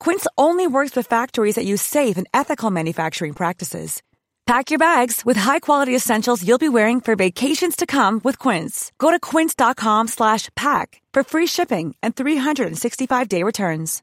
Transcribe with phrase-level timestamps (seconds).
[0.00, 4.02] Quince only works with factories that use safe and ethical manufacturing practices.
[4.48, 8.92] Pack your bags with high-quality essentials you'll be wearing for vacations to come with Quince.
[8.96, 14.02] Go to quince.com slash pack for free shipping and 365-day returns.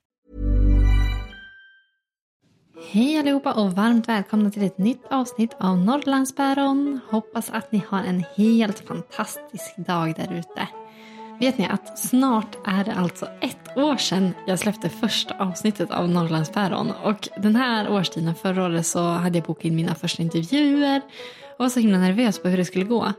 [2.91, 6.99] Hej allihopa och varmt välkomna till ett nytt avsnitt av Norrlandspäron.
[7.09, 10.67] Hoppas att ni har en helt fantastisk dag där ute.
[11.39, 16.09] Vet ni att snart är det alltså ett år sedan jag släppte första avsnittet av
[16.09, 16.91] Norrlandspäron.
[17.03, 21.01] Och den här årstiden förra året så hade jag bokat in mina första intervjuer
[21.57, 23.13] och var så himla nervös på hur det skulle gå.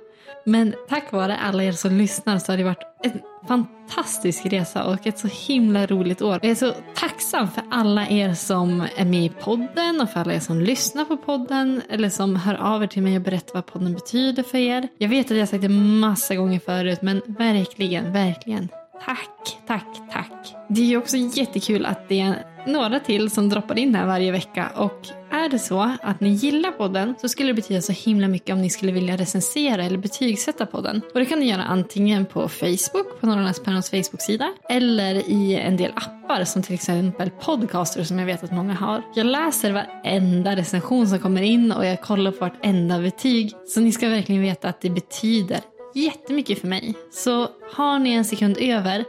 [0.48, 5.06] Men tack vare alla er som lyssnar så har det varit en fantastisk resa och
[5.06, 6.38] ett så himla roligt år.
[6.42, 10.34] Jag är så tacksam för alla er som är med i podden och för alla
[10.34, 13.66] er som lyssnar på podden eller som hör av er till mig och berättar vad
[13.66, 14.88] podden betyder för er.
[14.98, 18.68] Jag vet att jag har sagt det massa gånger förut men verkligen, verkligen
[19.04, 20.54] Tack, tack, tack.
[20.68, 24.32] Det är ju också jättekul att det är några till som droppar in här varje
[24.32, 25.06] vecka och
[25.44, 28.62] är det så att ni gillar podden så skulle det betyda så himla mycket om
[28.62, 31.00] ni skulle vilja recensera eller betygsätta podden.
[31.14, 35.92] Och det kan ni göra antingen på Facebook, på Norrlandspäronens Facebook-sida eller i en del
[35.94, 39.02] appar som till exempel Podcaster som jag vet att många har.
[39.14, 43.52] Jag läser varenda recension som kommer in och jag kollar på vartenda betyg.
[43.66, 45.60] Så ni ska verkligen veta att det betyder
[45.94, 46.94] jättemycket för mig.
[47.12, 49.04] Så har ni en sekund över,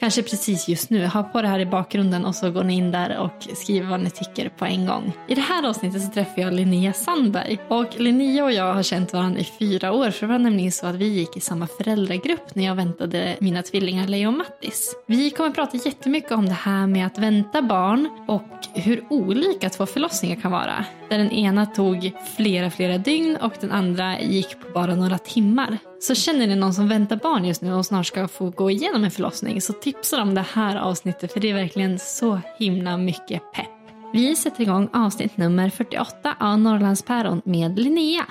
[0.00, 2.90] kanske precis just nu, ha på det här i bakgrunden och så går ni in
[2.90, 5.12] där och skriver vad ni tycker på en gång.
[5.28, 7.58] I det här avsnittet så träffar jag Linnea Sandberg.
[7.68, 10.86] Och Linnea och jag har känt varandra i fyra år för det var nämligen så
[10.86, 14.96] att vi gick i samma föräldragrupp när jag väntade mina tvillingar Leo och Mattis.
[15.06, 19.86] Vi kommer prata jättemycket om det här med att vänta barn och hur olika två
[19.86, 20.84] förlossningar kan vara.
[21.10, 25.78] Där den ena tog flera, flera dygn och den andra gick på bara några timmar.
[26.00, 29.04] Så känner ni någon som väntar barn just nu och snart ska få gå igenom
[29.04, 33.52] en förlossning så tipsa om det här avsnittet för det är verkligen så himla mycket
[33.52, 33.66] pepp.
[34.12, 38.26] Vi sätter igång avsnitt nummer 48 av Norrlandspäron med Linnea.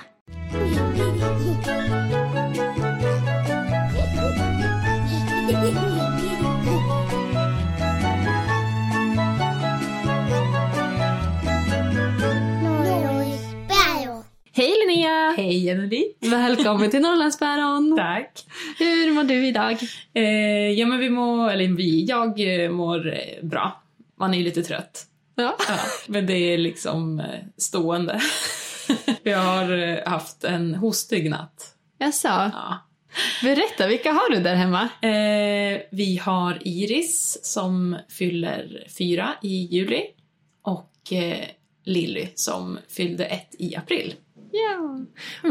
[14.57, 15.33] Hej Linnea!
[15.37, 16.13] Hej Anneli!
[16.19, 17.95] Välkommen till Norrlandspäron!
[17.97, 18.45] Tack!
[18.79, 19.77] Hur mår du idag?
[20.13, 20.23] Eh,
[20.71, 23.83] ja men vi mår, eller vi, jag eh, mår eh, bra.
[24.19, 25.05] Man är ju lite trött.
[25.35, 25.55] Ja.
[25.67, 27.25] Ja, men det är liksom eh,
[27.57, 28.21] stående.
[29.23, 31.75] jag har haft en hostig natt.
[31.99, 32.27] Jaså?
[32.27, 32.87] Ja.
[33.41, 34.89] Berätta, vilka har du där hemma?
[35.01, 40.03] Eh, vi har Iris som fyller fyra i juli
[40.61, 41.45] och eh,
[41.83, 44.13] Lilly som fyllde ett i april.
[44.63, 44.99] Ja.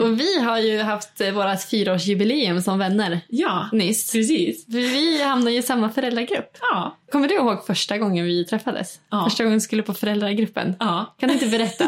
[0.01, 4.13] Och vi har ju haft eh, vårt fyraårsjubileum som vänner Ja, nyss.
[4.13, 4.65] precis.
[4.69, 6.51] Vi hamnade ju i samma föräldragrupp.
[6.61, 9.01] Ja, Kommer du ihåg första gången vi träffades?
[9.11, 9.25] Ja.
[9.25, 10.75] Första gången vi skulle på föräldragruppen?
[10.81, 11.15] ja.
[11.19, 11.85] Kan du inte berätta?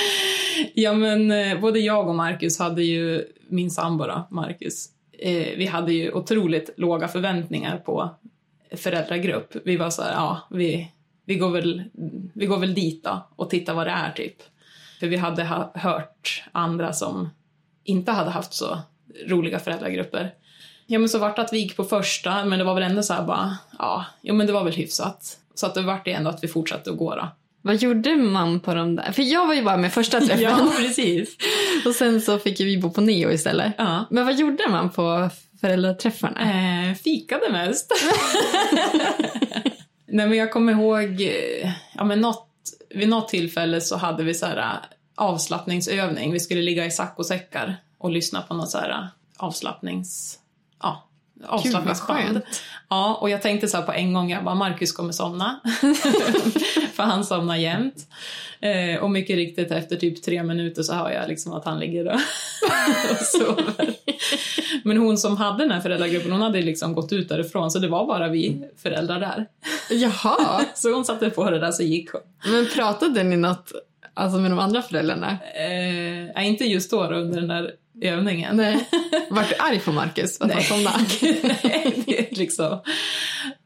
[0.74, 5.66] ja men eh, både jag och Marcus hade ju, min sambo då, Marcus, eh, vi
[5.66, 8.10] hade ju otroligt låga förväntningar på
[8.76, 9.56] föräldragrupp.
[9.64, 10.92] Vi var så här, ja, vi,
[11.26, 11.82] vi, går väl,
[12.34, 14.36] vi går väl dit då och tittar vad det är typ.
[15.02, 17.30] För vi hade ha, hört andra som
[17.84, 18.78] inte hade haft så
[19.26, 20.34] roliga föräldragrupper.
[20.86, 23.02] Ja men så vart det att vi gick på första, men det var väl ändå
[23.02, 25.38] så här bara, ja, jo men det var väl hyfsat.
[25.54, 27.28] Så att det vart det ändå att vi fortsatte att gå då.
[27.62, 29.12] Vad gjorde man på de där?
[29.12, 30.40] För jag var ju bara med första träffen.
[30.42, 31.36] Ja, precis.
[31.86, 33.72] Och sen så fick vi bo på Neo istället.
[33.78, 34.04] Ja.
[34.10, 35.30] Men vad gjorde man på
[35.60, 36.40] föräldraträffarna?
[36.40, 37.92] Eh, fikade mest.
[40.06, 42.51] Nej men jag kommer ihåg, eh, ja men något,
[42.90, 44.78] vid något tillfälle så hade vi så här äh,
[45.14, 46.32] avslappningsövning.
[46.32, 49.06] Vi skulle ligga i saccosäckar och lyssna på någon så här äh,
[49.36, 50.38] avslappnings,
[50.82, 51.08] ja,
[51.46, 52.40] avslappningsband.
[52.88, 55.60] Ja, och jag tänkte så här på en gång, jag bara Marcus kommer somna.
[56.94, 58.08] För han somnar jämt.
[58.60, 62.06] Eh, och mycket riktigt efter typ tre minuter så hör jag liksom att han ligger
[62.06, 62.14] och,
[63.10, 63.94] och sover.
[64.84, 67.88] Men hon som hade den här föräldragruppen, hon hade liksom gått ut därifrån så det
[67.88, 69.46] var bara vi föräldrar där.
[69.90, 72.20] Jaha, Så hon satte på det där så gick hon.
[72.52, 73.72] men pratade ni något
[74.14, 75.30] alltså med de andra föräldrarna?
[75.30, 77.72] Eh, nej, inte just då, då under den där
[78.02, 78.56] övningen.
[78.56, 78.88] Nej.
[79.30, 80.98] Vart du arg på Marcus att han somnade?
[81.62, 82.78] Nej, det är liksom...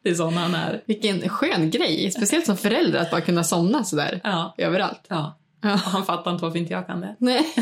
[0.02, 0.82] Det är sån han är.
[0.86, 4.54] Vilken skön grej, speciellt som förälder att bara kunna somna sådär Ja.
[4.58, 5.00] överallt.
[5.08, 5.38] ja.
[5.62, 5.72] Ja.
[5.72, 7.16] Och han fattar inte varför inte jag kan det.
[7.18, 7.54] Nej.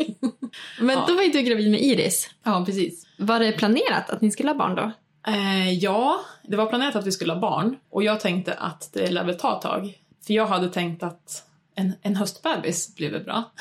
[0.80, 2.30] Men då var ju du gravid med Iris.
[2.44, 3.06] Ja, precis.
[3.18, 4.92] Var det planerat att ni skulle ha barn då?
[5.32, 9.10] Eh, ja, det var planerat att vi skulle ha barn och jag tänkte att det
[9.10, 9.94] lär väl ta ett tag.
[10.26, 11.42] För jag hade tänkt att
[11.74, 13.52] en, en höstbebis blir väl bra.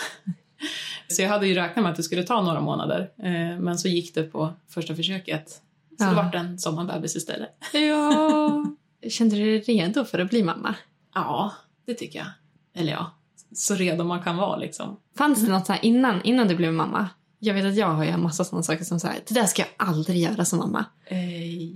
[1.08, 3.88] så jag hade ju räknat med att det skulle ta några månader, eh, men så
[3.88, 5.50] gick det på första försöket.
[5.50, 6.10] Så Ja.
[6.10, 7.50] det vart en sommarbebis istället.
[7.74, 8.66] Ja.
[9.10, 10.76] Kände du dig redo för att bli mamma?
[11.16, 11.54] Ja,
[11.86, 12.28] det tycker jag.
[12.76, 13.12] Eller ja,
[13.56, 14.98] så redo man kan vara liksom.
[15.18, 17.10] Fanns det något så innan, innan du blev mamma?
[17.40, 19.46] Jag vet att jag har ju en massa sådana saker som så här, det där
[19.46, 20.86] ska jag aldrig göra som mamma.
[21.06, 21.18] Eh,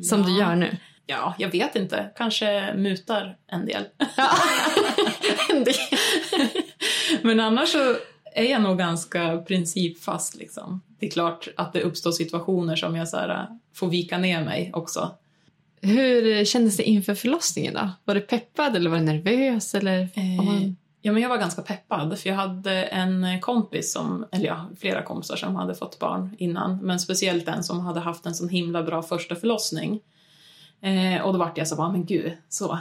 [0.04, 0.28] Som ja.
[0.28, 0.78] du gör nu.
[1.06, 2.12] Ja, jag vet inte.
[2.18, 3.84] Kanske mutar en del.
[7.22, 7.96] Men annars så
[8.36, 10.36] är jag nog ganska principfast.
[10.36, 10.82] Liksom.
[11.00, 14.72] Det är klart att det uppstår situationer som jag så här, får vika ner mig
[14.74, 15.12] också.
[15.82, 17.90] Hur kändes det inför förlossningen då?
[18.06, 19.76] Var du peppad eller var du nervös?
[19.76, 20.00] Eller?
[20.16, 24.46] Eh, man- Ja, men jag var ganska peppad för jag hade en kompis som, eller
[24.46, 28.36] ja, flera kompisar som hade fått barn innan, men speciellt en som hade haft en
[28.36, 30.00] sån himla bra första förlossning.
[30.82, 32.80] Eh, och då vart jag så bara, men gud, så,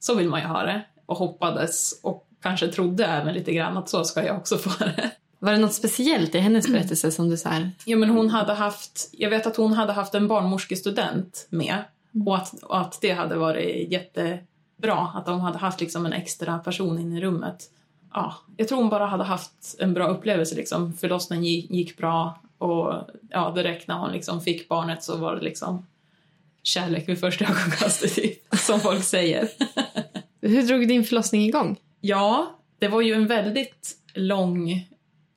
[0.00, 0.82] så vill man ju ha det.
[1.10, 5.10] Och hoppades och kanske trodde även lite grann att så ska jag också få det.
[5.38, 8.54] Var det något speciellt i hennes berättelse som du så här, Ja, men hon hade
[8.54, 11.84] haft, jag vet att hon hade haft en barnmorskestudent med
[12.26, 16.58] och att, och att det hade varit jättebra, att de hade haft liksom en extra
[16.58, 17.70] person inne i rummet.
[18.14, 20.54] Ja, jag tror hon bara hade haft en bra upplevelse.
[20.54, 20.92] Liksom.
[20.92, 22.94] Förlossningen gick, gick bra och
[23.30, 25.86] ja, direkt när hon liksom fick barnet så var det liksom
[26.62, 29.48] kärlek vid första ögonkastet, typ, som folk säger.
[30.40, 31.80] hur drog din förlossning igång?
[32.00, 34.88] Ja, det var ju en väldigt lång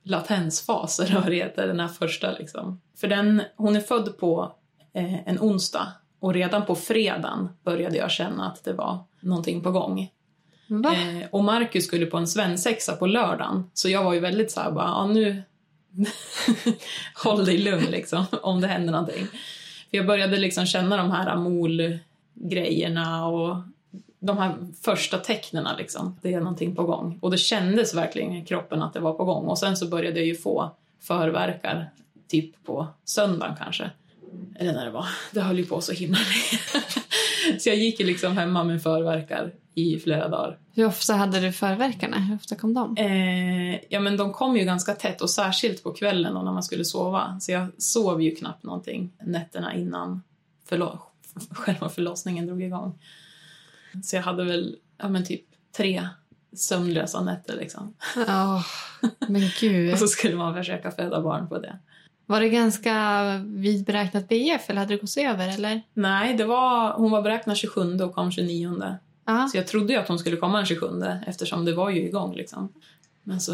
[0.02, 2.32] latensfas, eller vad det heter, den här första.
[2.32, 2.80] Liksom.
[2.96, 4.54] För den, hon är född på
[4.92, 9.70] eh, en onsdag och redan på fredagen började jag känna att det var någonting på
[9.70, 10.10] gång.
[10.68, 14.60] Eh, och Marcus skulle på en svensexa på lördagen, så jag var ju väldigt så
[14.60, 15.42] här bara, ja nu...
[17.24, 19.26] Håll dig lugn liksom, om det händer någonting.
[19.90, 23.56] För jag började liksom känna de här molgrejerna och
[24.26, 26.18] de här första tecknena liksom.
[26.22, 27.18] Det är någonting på gång.
[27.22, 29.46] Och det kändes verkligen i kroppen att det var på gång.
[29.46, 31.90] Och sen så började jag ju få förverkar
[32.28, 33.90] typ på söndagen kanske.
[34.58, 35.06] Eller när det var.
[35.32, 37.58] Det höll ju på så himla länge.
[37.60, 40.58] så jag gick ju liksom hemma med förverkar i flera dagar.
[40.72, 42.16] Hur ofta hade du förverkarna?
[42.16, 42.96] Hur ofta kom de?
[42.96, 46.62] Eh, ja men de kom ju ganska tätt och särskilt på kvällen och när man
[46.62, 47.40] skulle sova.
[47.40, 50.22] Så jag sov ju knappt någonting nätterna innan
[50.68, 50.98] förlo-
[51.50, 52.98] själva förlossningen drog igång.
[54.02, 55.44] Så jag hade väl ja, men typ
[55.76, 56.08] tre
[56.52, 57.94] sömnlösa nätter liksom.
[58.16, 58.66] Åh,
[59.28, 59.92] men gud.
[59.92, 61.78] Och så skulle man försöka föda barn på det.
[62.26, 65.48] Var det ganska vidberäknat BF eller hade det gått över?
[65.48, 65.82] Eller?
[65.94, 68.96] Nej, det var, hon var beräknad 27 och kom 29.
[69.26, 69.48] Ja.
[69.48, 70.86] Så jag trodde ju att hon skulle komma den 27
[71.26, 72.72] eftersom det var ju igång liksom.
[73.22, 73.52] Men så,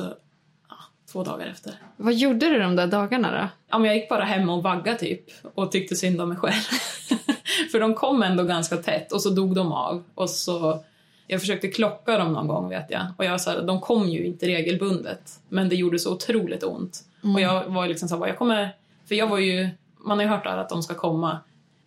[0.69, 0.77] ja,
[1.13, 1.75] två dagar efter.
[1.97, 3.49] Vad gjorde du de där dagarna då?
[3.71, 6.63] Ja, men jag gick bara hem och vagga typ och tyckte synd om mig själv.
[7.73, 10.03] För de kom ändå ganska tätt och så dog de av.
[10.15, 10.85] Och så,
[11.27, 13.07] jag försökte klocka dem någon gång vet jag.
[13.17, 15.41] Och jag sa de kom ju inte regelbundet.
[15.49, 17.01] Men det gjorde så otroligt ont.
[17.35, 18.77] Och jag var liksom så här, jag kommer...
[19.09, 19.69] För jag var ju,
[19.99, 21.39] man har ju hört att de ska komma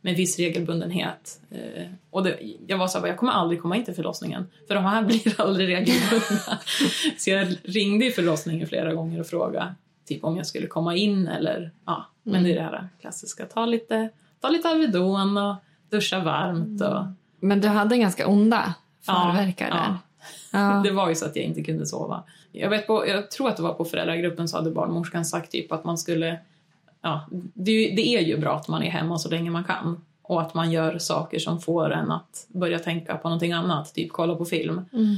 [0.01, 1.41] med viss regelbundenhet.
[1.51, 4.47] Eh, och det, jag var så här, jag kommer aldrig komma in till förlossningen.
[4.67, 6.59] För de här blir aldrig regelbundna.
[7.17, 11.27] så jag ringde i förlossningen flera gånger och frågade typ om jag skulle komma in
[11.27, 12.05] eller ja.
[12.23, 14.09] Men det är det här klassiska, ta lite,
[14.41, 15.55] ta lite Alvedon och
[15.93, 17.05] duscha varmt och
[17.39, 19.97] Men du hade ganska onda förverkar Ja, där.
[20.59, 20.81] Ja.
[20.83, 22.23] Det var ju så att jag inte kunde sova.
[22.51, 25.71] Jag, vet på, jag tror att det var på föräldragruppen så hade barnmorskan sagt typ
[25.71, 26.37] att man skulle...
[27.01, 29.63] Ja, det, är ju- det är ju bra att man är hemma så länge man
[29.63, 30.01] kan.
[30.21, 34.11] Och att man gör saker som får en att börja tänka på någonting annat, typ
[34.11, 34.81] kolla på film.
[34.93, 35.15] Mm.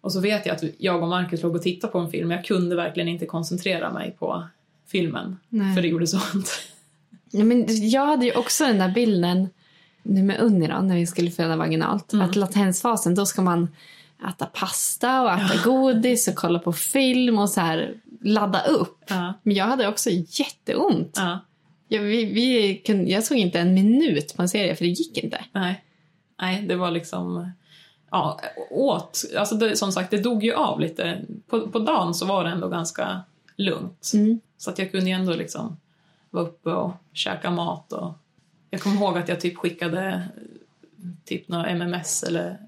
[0.00, 2.44] Och så vet jag att jag och Markus låg och tittade på en film, jag
[2.44, 4.44] kunde verkligen inte koncentrera mig på
[4.86, 5.38] filmen.
[5.48, 5.74] Nej.
[5.74, 6.50] För det gjorde så ont.
[7.30, 9.48] Ja, men jag hade ju också den där bilden
[10.04, 12.12] nu med Unni då, när vi skulle föda vaginalt.
[12.12, 12.28] Mm.
[12.28, 13.68] Att latensfasen, då ska man
[14.28, 18.98] äta pasta och äta godis och kolla på film och så här ladda upp.
[19.06, 19.34] Ja.
[19.42, 21.14] Men jag hade också jätteont.
[21.16, 21.40] Ja.
[21.88, 25.18] Ja, vi, vi kunde, jag såg inte en minut på en serie för det gick
[25.18, 25.44] inte.
[25.52, 25.84] Nej,
[26.40, 27.50] Nej det var liksom...
[28.10, 29.24] Ja, åt.
[29.38, 31.22] Alltså det, som sagt, det dog ju av lite.
[31.46, 33.20] På, på dagen så var det ändå ganska
[33.56, 34.10] lugnt.
[34.14, 34.40] Mm.
[34.58, 35.76] Så att jag kunde ju ändå liksom
[36.30, 37.92] vara uppe och käka mat.
[37.92, 38.12] Och
[38.74, 40.22] jag kommer ihåg att jag typ skickade
[41.24, 42.58] typ några MMS eller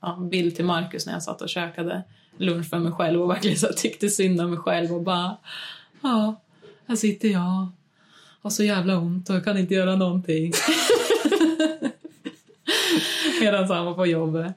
[0.00, 2.02] ja, bild till Markus när jag satt och käkade
[2.36, 5.36] lunch för mig själv och verkligen så tyckte synd om mig själv och bara
[6.02, 6.40] ja,
[6.86, 7.68] här sitter jag
[8.42, 10.52] har så jävla ont och jag kan inte göra någonting.
[13.40, 14.52] Medan han var på jobbet.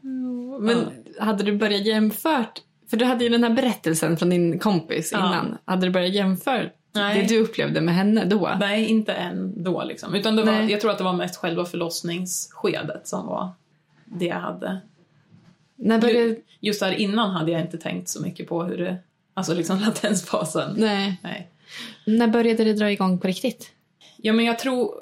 [0.59, 0.85] Men
[1.19, 5.17] hade du börjat jämfört, för du hade ju den här berättelsen från din kompis Ja.
[5.17, 5.57] innan.
[5.65, 7.21] Hade du börjat jämföra Nej.
[7.21, 8.55] det du upplevde med henne då?
[8.59, 10.15] Nej, inte än då liksom.
[10.15, 10.71] Utan det var, Nej.
[10.71, 13.49] jag tror att det var mest själva förlossningsskedet som var
[14.05, 14.79] det jag hade.
[15.75, 16.19] När började...
[16.27, 18.97] Ju- Just där innan hade jag inte tänkt så mycket på hur det,
[19.33, 20.73] alltså liksom latensfasen.
[20.77, 21.19] Nej.
[21.23, 21.47] Nej.
[22.05, 23.71] När började det dra igång på riktigt?
[24.17, 24.93] Ja men jag tror,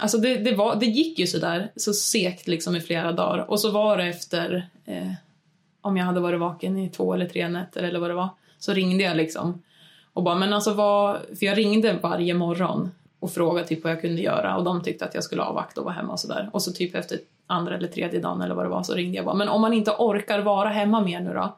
[0.00, 3.60] alltså det, det, var, det gick ju sådär så segt liksom i flera dagar och
[3.60, 5.12] så var det efter, eh,
[5.80, 8.28] om jag hade varit vaken i två eller tre nätter eller vad det var,
[8.58, 9.62] så ringde jag liksom
[10.20, 14.00] och bara, men alltså vad, för jag ringde varje morgon och frågade typ vad jag
[14.00, 16.50] kunde göra och de tyckte att jag skulle avvakta och vara hemma och sådär.
[16.52, 19.24] Och så typ efter andra eller tredje dagen eller vad det var så ringde jag
[19.24, 21.56] bara, men om man inte orkar vara hemma mer nu då?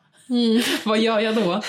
[0.84, 1.60] vad gör jag då?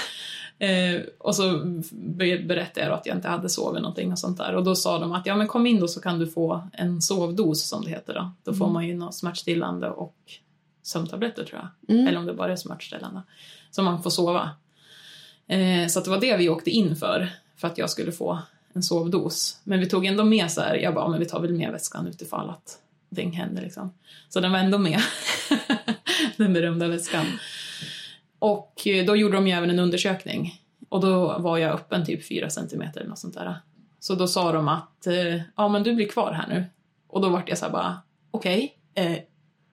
[0.65, 4.55] Eh, och så be- berättade jag att jag inte hade sovit någonting och sånt där.
[4.55, 7.01] Och då sa de att ja men kom in då så kan du få en
[7.01, 8.31] sovdos som det heter då.
[8.43, 10.15] Då får man ju något smärtstillande och
[10.83, 11.95] sömntabletter tror jag.
[11.95, 12.07] Mm.
[12.07, 13.21] Eller om det bara är smärtstillande.
[13.71, 14.49] Så man får sova.
[15.47, 17.29] Eh, så att det var det vi åkte in för.
[17.55, 18.39] För att jag skulle få
[18.73, 19.59] en sovdos.
[19.63, 22.07] Men vi tog ändå med så här, jag bara, men vi tar väl med väskan
[22.07, 23.93] utifall att ding händer liksom.
[24.29, 24.99] Så den var ändå med.
[26.37, 27.25] den berömda väskan.
[28.39, 30.61] Och eh, då gjorde de ju även en undersökning.
[30.89, 33.55] Och då var jag öppen typ 4 centimeter eller något sånt där.
[33.99, 36.65] Så då sa de att, eh, ja men du blir kvar här nu.
[37.07, 37.97] Och då vart jag så här bara,
[38.31, 38.75] okej.
[38.93, 39.13] Okay.
[39.13, 39.19] Eh,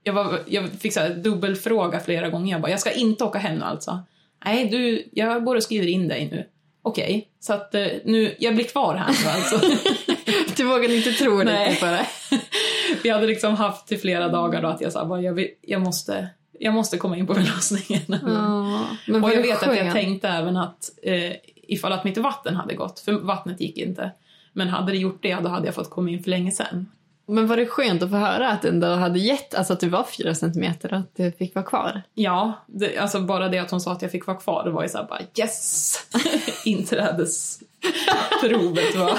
[0.02, 2.52] jag, var, jag fick så här dubbelfråga flera gånger.
[2.52, 3.98] Jag bara, jag ska inte åka hem nu alltså.
[4.44, 6.46] Nej, du, jag går och skriver in dig nu.
[6.82, 9.60] Okej, så att eh, nu, jag blir kvar här nu alltså.
[10.56, 12.06] Du vågade inte tro riktigt på det.
[13.02, 16.28] Vi hade liksom haft i flera dagar då att jag sa jag, vill, jag, måste,
[16.58, 18.02] jag måste komma in på förlossningen.
[18.08, 19.92] Ja, men Och jag vet att jag skönt.
[19.92, 21.32] tänkte även att eh,
[21.68, 24.10] ifall att mitt vatten hade gått, för vattnet gick inte.
[24.52, 26.86] Men hade det gjort det, då hade jag fått komma in för länge sedan.
[27.30, 30.04] Men var det skönt att få höra att ändå hade gett, alltså att du var
[30.04, 32.02] fyra centimeter och att du fick vara kvar?
[32.14, 34.82] Ja, det, alltså bara det att hon sa att jag fick vara kvar, det var
[34.82, 35.94] ju såhär bara yes!
[36.64, 39.18] Inträdesprovet var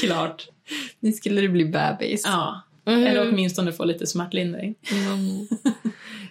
[0.00, 0.48] klart.
[1.00, 2.22] Nu skulle du bli bebis.
[2.26, 2.60] Ja.
[2.86, 3.06] Mm.
[3.06, 4.74] Eller åtminstone få lite smärtlindring.
[4.92, 5.48] Mm.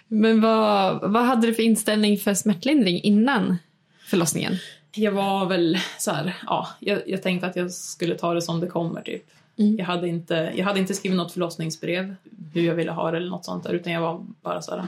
[0.08, 3.56] Men vad, vad hade du för inställning för smärtlindring innan
[4.06, 4.56] förlossningen?
[4.94, 8.60] Jag var väl så här, ja, jag, jag tänkte att jag skulle ta det som
[8.60, 9.24] det kommer typ.
[9.60, 9.76] Mm.
[9.78, 12.14] Jag, hade inte, jag hade inte skrivit något förlossningsbrev,
[12.52, 14.86] hur jag ville ha det eller något sånt där, utan jag var bara så här,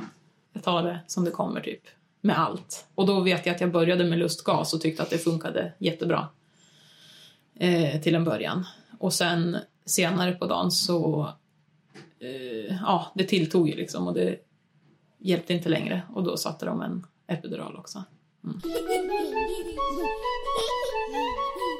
[0.53, 1.83] jag tar det som det kommer typ.
[2.21, 2.87] Med allt.
[2.95, 6.29] Och då vet jag att jag började med lustgas och tyckte att det funkade jättebra.
[7.55, 8.65] Eh, till en början.
[8.99, 11.29] Och sen senare på dagen så,
[12.19, 14.37] eh, ja, det tilltog ju liksom och det
[15.19, 16.03] hjälpte inte längre.
[16.15, 18.05] Och då satte de en epidural också.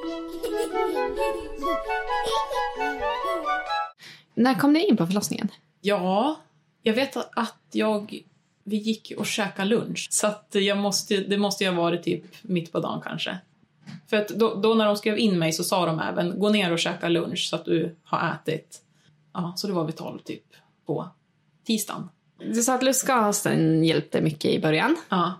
[4.35, 5.49] När kom du in på förlossningen?
[5.81, 6.35] Ja,
[6.83, 8.23] jag vet att jag...
[8.65, 12.23] Vi gick och käkade lunch, så att jag måste, det måste ju ha varit typ
[12.41, 13.37] mitt på dagen kanske.
[14.07, 16.71] För att då, då när de skrev in mig så sa de även gå ner
[16.71, 18.81] och käka lunch så att du har ätit.
[19.33, 20.43] Ja, så det var vid tolv typ
[20.85, 21.09] på
[21.65, 22.09] tisdagen.
[22.37, 25.33] Du sa att lustgasen hjälpte mycket i början, Ja,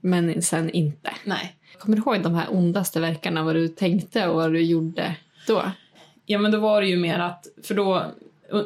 [0.00, 1.10] men sen inte.
[1.24, 1.56] nej.
[1.78, 5.16] Kommer du ihåg de här ondaste verkarna, vad du tänkte och vad du gjorde
[5.46, 5.62] då?
[6.26, 8.04] Ja, men då var det ju mer att, för då,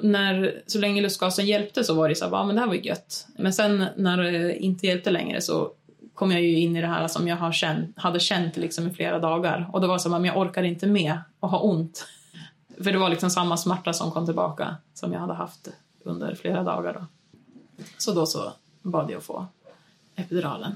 [0.02, 2.74] när, så länge lustgasen hjälpte så var det så här, ja men det här var
[2.74, 3.26] gött.
[3.38, 5.72] Men sen när det inte hjälpte längre så
[6.14, 8.90] kom jag ju in i det här som jag har känt, hade känt liksom i
[8.90, 9.70] flera dagar.
[9.72, 12.06] Och då var det så här, men jag orkar inte med att ha ont.
[12.76, 15.68] För det var liksom samma smärta som kom tillbaka som jag hade haft
[16.04, 17.06] under flera dagar då.
[17.98, 19.46] Så då så bad jag att få
[20.16, 20.72] epiduralen.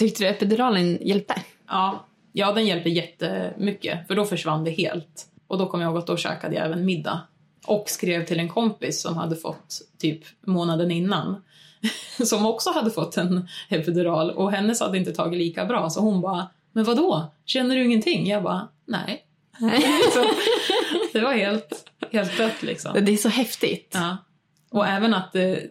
[0.00, 1.34] Tyckte du epiduralen hjälpte?
[1.68, 5.26] Ja, ja, den hjälpte jättemycket, för då försvann det helt.
[5.46, 7.20] Och då kom jag ihåg att då käkade jag även middag.
[7.66, 11.42] Och skrev till en kompis som hade fått typ månaden innan.
[12.24, 16.20] Som också hade fått en epidural och hennes hade inte tagit lika bra så hon
[16.20, 17.32] bara Men vad då?
[17.44, 18.26] Känner du ingenting?
[18.26, 19.24] Jag bara Nej.
[20.14, 20.24] så,
[21.12, 23.04] det var helt, helt dött liksom.
[23.04, 23.90] Det är så häftigt.
[23.94, 24.16] Ja.
[24.70, 25.68] Och även att det,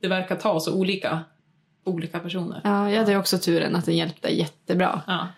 [0.00, 1.24] det verkar ta så olika
[1.86, 2.60] olika personer.
[2.64, 5.02] Ja, jag hade också turen att den hjälpte jättebra.
[5.06, 5.28] Ja.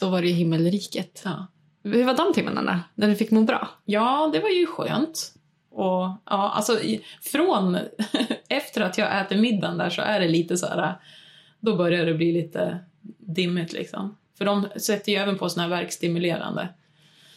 [0.00, 1.22] Då var det ju himmelriket.
[1.24, 1.46] Ja.
[1.82, 2.84] Hur var de timmarna?
[2.94, 3.68] När du fick må bra?
[3.84, 5.34] Ja, det var ju skönt.
[5.70, 7.78] Och ja, alltså i, från
[8.48, 10.94] efter att jag äter middagen där så är det lite så här,
[11.60, 12.78] då börjar det bli lite
[13.18, 14.16] dimmigt liksom.
[14.38, 16.68] För de sätter ju även på såna här verkstimulerande.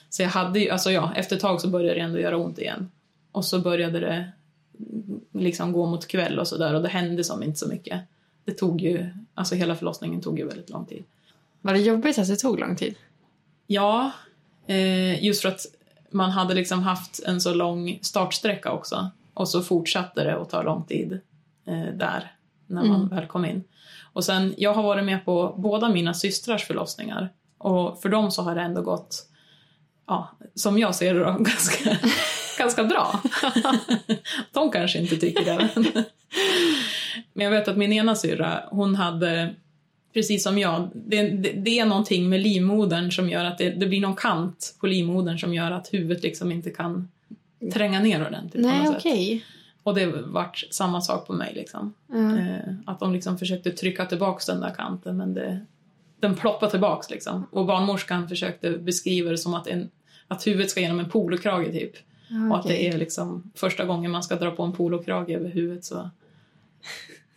[0.10, 2.60] Så jag hade ju, alltså ja, efter ett tag så började det ändå göra ont
[2.60, 2.91] igen.
[3.32, 4.32] Och så började det
[5.34, 8.01] liksom gå mot kväll och sådär och det hände som inte så mycket.
[8.45, 11.03] Det tog ju, alltså hela förlossningen tog ju väldigt lång tid.
[11.62, 12.95] Var det jobbigt att det tog lång tid?
[13.67, 14.12] Ja,
[14.67, 15.65] eh, just för att
[16.12, 19.10] man hade liksom haft en så lång startsträcka också.
[19.33, 21.19] Och så fortsatte det att ta lång tid
[21.65, 22.31] eh, där,
[22.67, 23.07] när man Mm.
[23.07, 23.63] väl kom in.
[24.13, 27.29] Och sen, jag har varit med på båda mina systrars förlossningar.
[27.57, 29.27] Och för dem så har det ändå gått,
[30.07, 31.98] ja, som jag ser det då, ganska,
[32.57, 33.21] ganska bra.
[34.51, 35.69] De kanske inte tycker det.
[35.75, 36.03] Men,
[37.34, 39.56] men jag vet att min ena syrra, hon hade
[40.13, 43.86] precis som jag, det, det, det är någonting med livmodern som gör att det, det
[43.86, 47.08] blir någon kant på livmodern som gör att huvudet liksom inte kan
[47.74, 48.63] tränga ner ordentligt.
[48.63, 49.39] på Nej, något okej.
[49.39, 49.48] sätt.
[49.84, 51.53] Och det vart samma sak på mig.
[51.56, 51.94] Liksom.
[52.08, 52.38] Ja.
[52.38, 55.60] Eh, att de liksom försökte trycka tillbaks den där kanten men det,
[56.20, 57.10] den ploppade tillbaks.
[57.10, 57.48] Liksom.
[57.51, 59.89] Och barnmorskan försökte beskriva det som att, en,
[60.27, 61.94] att huvudet ska genom en polokrage typ.
[62.51, 65.86] Och att det är liksom första gången man ska dra på en polokrage över huvudet
[65.86, 66.10] så...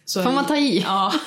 [0.04, 0.80] så Får man ta i?
[0.80, 1.12] Ja.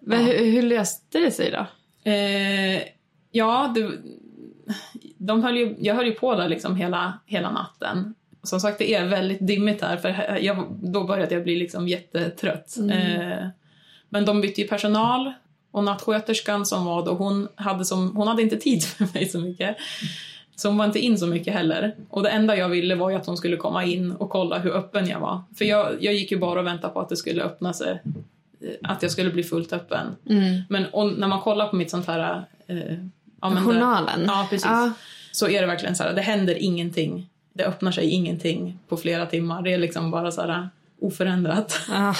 [0.00, 1.66] Men hur, hur löste det sig då?
[2.10, 2.82] Eh,
[3.30, 3.90] ja, det,
[5.18, 8.14] de höll ju, jag höll ju på där liksom hela, hela natten.
[8.42, 12.76] Som sagt, det är väldigt dimmigt här för jag, då började jag bli liksom jättetrött.
[12.90, 13.48] Eh,
[14.08, 15.32] men de bytte ju personal
[15.70, 19.38] och nattsköterskan som var då, hon hade, som, hon hade inte tid för mig så
[19.38, 19.76] mycket.
[20.56, 21.94] Så hon var inte in så mycket heller.
[22.10, 24.76] Och det enda jag ville var ju att hon skulle komma in och kolla hur
[24.76, 25.42] öppen jag var.
[25.58, 28.02] För jag, jag gick ju bara och väntade på att det skulle öppna sig.
[28.60, 30.06] eh, Att jag skulle bli fullt öppen.
[30.28, 30.62] Mm.
[30.68, 30.82] Men
[31.18, 32.44] när man kollar på mitt sånt här...
[32.66, 32.76] Eh,
[33.40, 34.24] ja, men det- Journalen?
[34.26, 34.66] Ja, precis.
[34.66, 34.90] Ja.
[35.32, 37.28] Så är det verkligen så här, det händer ingenting.
[37.52, 39.62] Det öppnar sig ingenting på flera timmar.
[39.62, 40.68] Det är liksom bara så här
[41.00, 41.80] oförändrat.
[41.88, 42.14] Ja.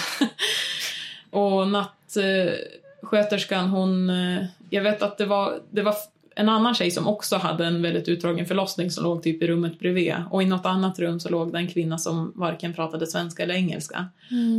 [1.30, 4.10] Och nattsköterskan, hon...
[4.10, 5.94] eh, Jag vet att det var, det var
[6.38, 9.78] en annan tjej som också hade en väldigt utdragen förlossning som låg typ i rummet
[9.78, 10.14] bredvid.
[10.30, 13.54] Och i något annat rum så låg det en kvinna som varken pratade svenska eller
[13.54, 14.08] engelska.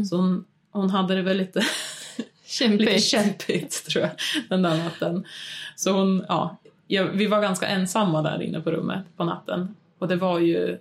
[0.09, 1.69] Så hon, hon hade det väl lite lite
[2.45, 3.03] Kämpigt.
[3.03, 4.11] kämpigt tror jag,
[4.49, 5.25] den där natten.
[5.75, 6.57] Så hon, ja,
[7.13, 9.75] vi var ganska ensamma där inne på rummet på natten.
[9.99, 10.77] Och det var ju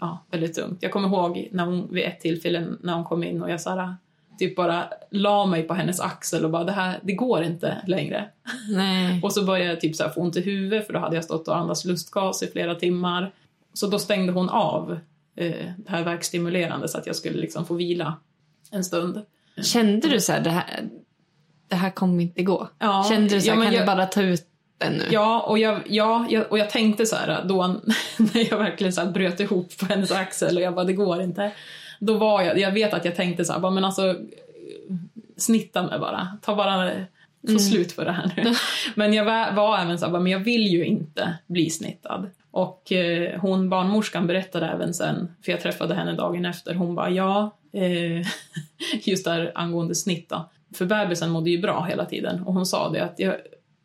[0.00, 0.82] ja, väldigt tungt.
[0.82, 3.94] Jag kommer ihåg när hon, vid ett tillfälle när hon kom in och jag här,
[4.40, 8.28] typ bara la mig på hennes axel och bara det här, det går inte längre.
[8.70, 9.20] Nej.
[9.22, 11.48] Och så började jag typ så få ont i huvudet för då hade jag stått
[11.48, 13.32] och andats lustgas i flera timmar.
[13.74, 14.98] Så då stängde hon av
[15.36, 18.16] eh, det här verkstimulerande så att jag skulle liksom få vila
[18.70, 19.22] en stund.
[19.62, 20.80] Kände du så här, det här,
[21.68, 22.68] det här kommer inte gå?
[22.78, 24.46] Ja, Kände du så här, ja, kan jag- du bara ta ut
[24.78, 25.04] den nu?
[25.10, 27.66] Ja, och jag, ja, jag, och jag tänkte så här då
[28.16, 31.52] när jag verkligen så bröt ihop på hennes axel och jag bara, det går inte.
[32.00, 34.16] Då var jag, jag vet att jag tänkte så här, bara, men alltså
[35.36, 36.90] snitta mig bara, ta bara,
[37.48, 38.54] få slut på det här nu.
[38.94, 42.30] Men jag var, var även så här, bara, men jag vill ju inte bli snittad.
[42.50, 47.10] Och eh, hon, barnmorskan berättade även sen, för jag träffade henne dagen efter, hon bara
[47.10, 48.26] ja, eh,
[49.02, 50.48] just där angående snitt då.
[50.74, 53.34] För bebisen mådde ju bra hela tiden och hon sa det att jag,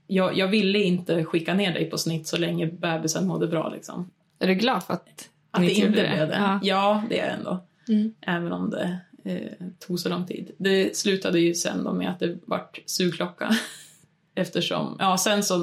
[0.08, 4.12] jag, jag ville inte skicka ner dig på snitt så länge bebisen mådde bra liksom.
[4.40, 6.36] Är du glad för att, Att ni det inte blev det.
[6.38, 6.60] Ja.
[6.64, 7.60] Ja, det är jag ändå.
[7.88, 8.14] Mm.
[8.22, 10.52] Även om det eh, tog så lång tid.
[10.58, 13.50] Det slutade ju sen då med att det vart sugklocka.
[14.36, 15.58] Eftersom, ja sen så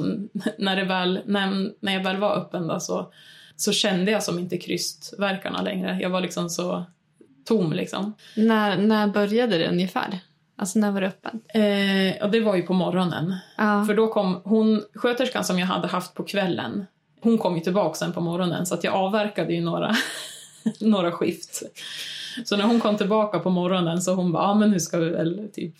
[0.57, 3.13] när, det väl, när, när jag väl var öppen då så,
[3.55, 5.97] så kände jag som inte krystverkarna längre.
[6.01, 6.85] Jag var liksom så
[7.45, 8.13] tom liksom.
[8.35, 10.19] När, när började det ungefär?
[10.55, 11.41] Alltså när var det öppen?
[11.47, 13.35] Eh, och det var ju på morgonen.
[13.57, 13.85] Ja.
[13.85, 16.85] För då kom hon, sköterskan som jag hade haft på kvällen,
[17.21, 19.95] hon kom ju tillbaka sen på morgonen så att jag avverkade ju några,
[20.79, 21.63] några skift.
[22.45, 24.97] Så när hon kom tillbaka på morgonen så hon bara, ja ah, men nu ska
[24.97, 25.75] vi väl typ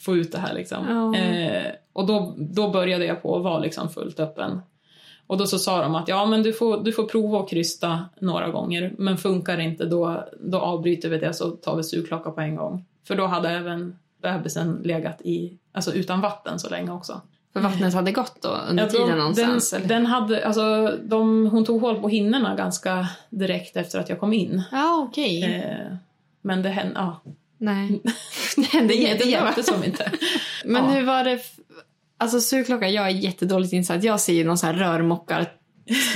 [0.00, 0.86] få ut det här liksom.
[0.88, 1.18] Ja.
[1.18, 4.60] Eh, och då, då började jag på att vara liksom fullt öppen.
[5.26, 8.04] Och då så sa de att ja men du får, du får prova att krysta
[8.20, 12.30] några gånger men funkar det inte då, då avbryter vi det så tar vi sugklocka
[12.30, 12.84] på en gång.
[13.08, 17.20] För då hade även bebisen legat i, alltså utan vatten så länge också.
[17.52, 19.70] För vattnet hade gått då under Ja, tiden de- någonstans?
[19.70, 24.20] Den, den hade, alltså, de, hon tog hål på hinnorna ganska direkt efter att jag
[24.20, 24.62] kom in.
[24.72, 25.44] Ja, okej.
[25.44, 25.96] Eh,
[26.42, 27.20] men det hände, ja.
[27.58, 28.02] Nej.
[28.56, 30.12] det hände Det, hjälpte som inte.
[30.64, 30.90] Men Ja.
[30.90, 31.40] hur var det?
[32.18, 34.04] Alltså sugklocka, jag är jättedåligt insatt.
[34.04, 35.52] Jag ser ju någon så här rörmockar,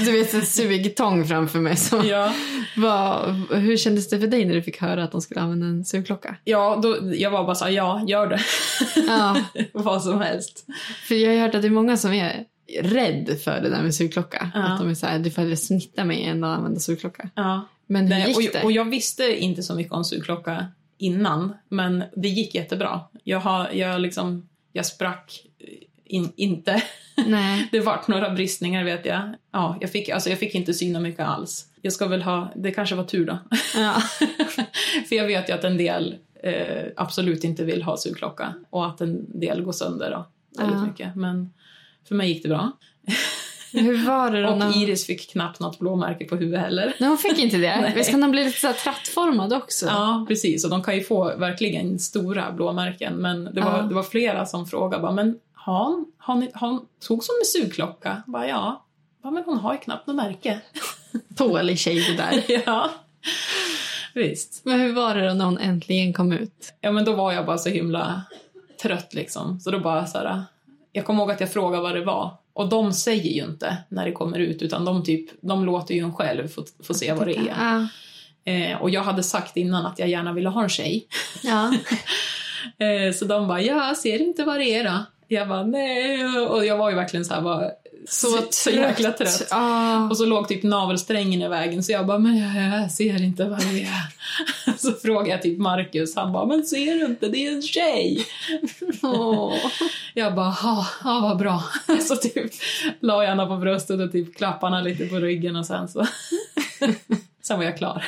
[0.04, 1.76] du vet en sugtång framför mig.
[1.76, 2.32] Så, Ja,
[2.76, 5.84] vad, hur kändes det för dig när du fick höra att de skulle använda en
[5.84, 6.36] sugklocka?
[6.44, 8.40] ja då, jag var bara så här, ja, gör det.
[9.08, 9.36] Ja,
[9.72, 10.66] Vad som helst.
[11.08, 12.44] för jag har hört att det är många som är
[12.82, 14.50] rädd för det där med sugklocka.
[14.54, 14.62] Ja.
[14.62, 17.30] Att de är så här, du får hellre smitta mig än att använda sugklocka.
[17.34, 17.68] Ja.
[17.86, 18.62] Men hur gick och, det?
[18.62, 20.66] och jag visste inte så mycket om sugklocka
[20.98, 23.00] innan, men det gick jättebra.
[23.24, 25.42] Jag, har, jag, liksom, jag sprack
[26.04, 26.82] in, inte.
[27.26, 27.68] Nej.
[27.72, 29.34] Det vart några bristningar vet jag.
[29.52, 31.66] Ja, jag, fick, alltså, jag fick inte syna mycket alls.
[31.82, 33.38] Jag ska väl ha, det kanske var tur då.
[33.76, 33.94] Ja.
[35.08, 39.00] För jag vet ju att en del eh, absolut inte vill ha sugklocka och att
[39.00, 40.26] en del går sönder då,
[40.62, 40.84] väldigt Ja.
[40.86, 41.16] mycket.
[41.16, 41.52] Men
[42.08, 42.72] för mig gick det bra.
[43.72, 44.48] Hur var det då?
[44.52, 46.94] Och när- Iris fick knappt något blåmärke på huvudet heller.
[47.00, 47.92] Nej, hon fick inte det.
[47.96, 49.86] Visst kan de bli lite så trattformad också?
[49.86, 50.64] Ja, precis.
[50.64, 53.14] Och de kan ju få verkligen stora blåmärken.
[53.14, 53.82] Men det var, Ja.
[53.82, 58.22] det var flera som frågade bara, men ni, har hon, tog hon med sugklocka?
[58.26, 58.86] Bara, ja.
[59.22, 60.60] Bara, men hon har ju knappt något märke.
[61.36, 62.44] Tålig tjej det där.
[62.66, 62.90] ja,
[64.14, 64.60] visst.
[64.64, 66.74] Men hur var det då när hon äntligen kom ut?
[66.80, 68.22] Ja, men då var jag bara så himla
[68.82, 69.60] trött liksom.
[69.60, 70.44] Så då bara så här,
[70.92, 72.36] jag kommer ihåg att jag frågade vad det var.
[72.52, 76.00] Och de säger ju inte när det kommer ut, utan de, typ, de låter ju
[76.00, 77.46] en själv få, få se vad det är.
[77.46, 77.88] Ja.
[78.52, 81.06] Eh, och jag hade sagt innan att jag gärna ville ha en tjej.
[81.42, 81.72] ja.
[82.78, 85.04] Eh, så de bara, jag ser inte vad det är då.
[85.28, 86.24] Jag bara, nej.
[86.38, 87.70] Och jag var ju verkligen så här, bara,
[88.08, 89.46] så, så jäkla trött.
[89.50, 90.08] Ja.
[90.10, 93.44] Och så låg typ navelsträngen i vägen så jag bara, men jag, jag ser inte
[93.44, 94.06] vad det är.
[94.78, 98.26] så frågade jag typ Marcus, han bara, men ser du inte, det är en tjej.
[99.02, 99.54] Åh.
[100.14, 101.64] Jag bara, ja, ja vad bra.
[102.00, 102.52] så typ
[103.00, 106.06] la jag henne på bröstet och typ klappade henne lite på ryggen och sen så
[107.42, 108.04] sen var jag klar.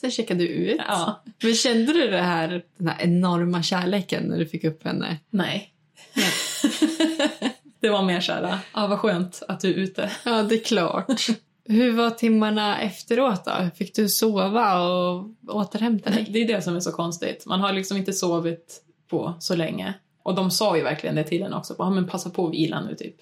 [0.00, 0.80] Sen checkade du ut.
[0.88, 5.16] ja, Men kände du det här, den här enorma kärleken när du fick upp henne?
[5.30, 5.70] nej.
[7.80, 10.10] det var mer såhär, ja vad skönt att du är ute.
[10.24, 11.26] Ja, det är klart.
[11.64, 13.52] Hur var timmarna efteråt då?
[13.76, 16.26] Fick du sova och återhämta dig?
[16.30, 17.46] Det är det som är så konstigt.
[17.46, 19.94] Man har liksom inte sovit på så länge.
[20.22, 21.74] Och de sa ju verkligen det till en också.
[21.74, 23.16] Bara, men passa på att vila nu typ.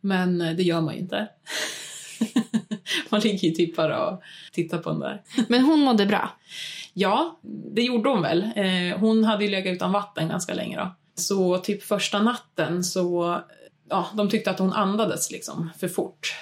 [0.00, 1.28] Men eh, det gör man ju inte.
[3.08, 5.22] man ligger ju typ bara och tittar på den där.
[5.48, 6.30] Men hon mådde bra.
[6.92, 7.40] Ja,
[7.74, 8.42] det gjorde hon väl.
[8.56, 10.94] Eh, hon hade ju legat utan vatten ganska länge då.
[11.20, 13.40] Så typ första natten så,
[13.88, 16.34] ja, de tyckte att hon andades liksom för fort.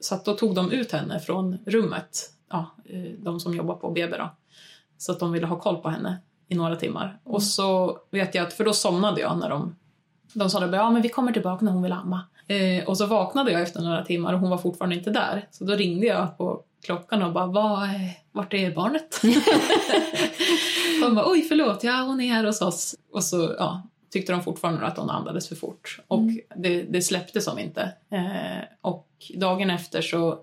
[0.00, 3.90] Så att då tog de ut henne från rummet, ja, eh, de som jobbar på
[3.90, 4.30] BB då.
[4.98, 7.18] Så att de ville ha koll på henne i några timmar.
[7.24, 9.76] Och så vet jag att, för då somnade jag när de,
[10.32, 12.24] de sa att ja men vi kommer tillbaka när hon vill amma.
[12.46, 15.48] Eh, och så vaknade jag efter några timmar och hon var fortfarande inte där.
[15.50, 19.20] Så då ringde jag på klockan och bara, Vad, är- vart är barnet?
[21.02, 22.94] de bara, oj förlåt, ja hon är här hos oss.
[23.12, 26.00] Och så ja, tyckte de fortfarande att hon andades för fort.
[26.08, 27.92] Och det, det släppte som inte.
[28.10, 30.38] Eh, och dagen efter så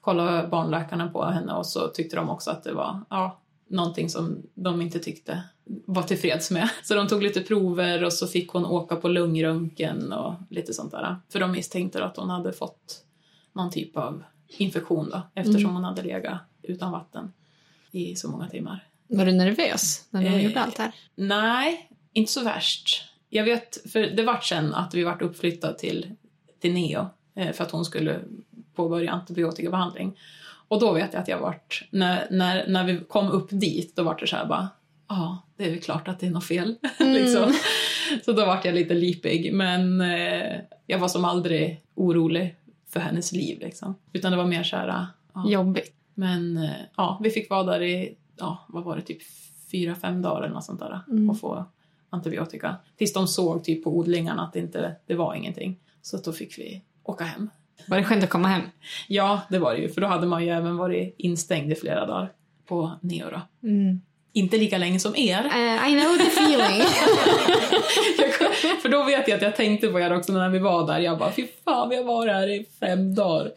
[0.00, 4.42] kollade barnläkarna på henne och så tyckte de också att det var ja, någonting som
[4.54, 6.70] de inte tyckte var tillfreds med.
[6.82, 10.90] Så de tog lite prover och så fick hon åka på lungröntgen och lite sånt
[10.90, 11.16] där.
[11.28, 13.04] För de misstänkte att hon hade fått
[13.52, 17.32] någon typ av infektion då, eftersom hon hade legat utan vatten
[17.90, 18.86] i så många timmar.
[19.08, 20.92] Var du nervös när du Eh, gjorde allt det här?
[21.14, 23.09] Nej, inte så värst.
[23.32, 26.10] Jag vet, för det vart sen att vi vart uppflyttade till,
[26.60, 28.20] till Neo eh, för att hon skulle
[28.74, 30.18] påbörja antibiotikabehandling.
[30.68, 34.02] Och då vet jag att jag vart, när, när, när vi kom upp dit, då
[34.02, 34.68] vart det så här bara,
[35.08, 36.76] ja, det är väl klart att det är något fel.
[36.98, 37.54] liksom.
[38.24, 42.56] Så då vart jag lite lipig, men eh, jag var som aldrig orolig
[42.88, 43.94] för hennes liv liksom.
[44.12, 45.94] Utan det var mer så här, ja, Jobbigt.
[46.14, 49.22] men eh, ja, vi fick vara där i, ja, vad var det, typ
[49.70, 51.64] fyra, fem dagar eller något sånt där och få
[52.10, 52.76] antibiotika.
[52.96, 55.76] Tills de såg typ på odlingarna att det inte det var ingenting.
[56.02, 57.50] Så att då fick vi åka hem.
[57.86, 58.62] Var det skönt att komma hem?
[59.08, 62.06] Ja, det var det ju, för då hade man ju även varit instängd i flera
[62.06, 62.32] dagar
[62.68, 63.40] på Neo.
[63.62, 64.00] Mm.
[64.32, 65.44] Inte lika länge som er.
[65.44, 66.82] Uh, I know the feeling.
[68.82, 70.98] för då vet jag att jag tänkte på er också när vi var där.
[70.98, 73.52] Jag bara, fy fan vi har varit här i fem dagar.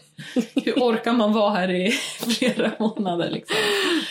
[0.66, 3.56] Hur orkar man vara här i flera månader liksom?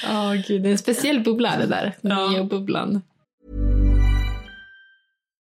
[0.08, 0.62] Ja, gud.
[0.62, 1.92] Det är en speciell bubbla det där.
[2.00, 2.08] Ja.
[2.08, 3.00] Neo-bubblan.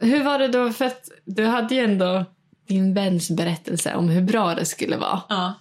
[0.00, 0.70] Hur var det då?
[0.70, 2.24] För att du hade ju ändå
[2.66, 5.22] din väns berättelse om hur bra det skulle vara.
[5.28, 5.54] Ja.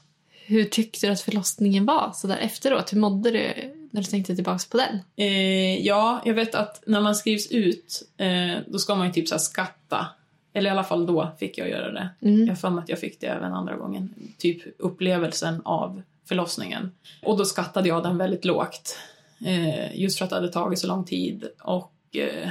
[0.46, 2.94] Hur tyckte du att förlossningen var så där efteråt?
[2.94, 3.54] Hur mådde du
[3.92, 5.00] när du tänkte tillbaka på den?
[5.16, 9.28] Eh, ja, jag vet att när man skrivs ut, eh, då ska man ju typ
[9.28, 10.08] så skatta.
[10.54, 12.10] Eller i alla fall då fick jag göra det.
[12.20, 14.14] Jag har för mig att jag fick det även andra gången.
[14.38, 16.92] Typ upplevelsen av förlossningen.
[17.24, 18.98] Och då skattade jag den väldigt lågt.
[19.46, 21.48] Eh, just för att det hade tagit så lång tid.
[21.62, 22.50] Och eh,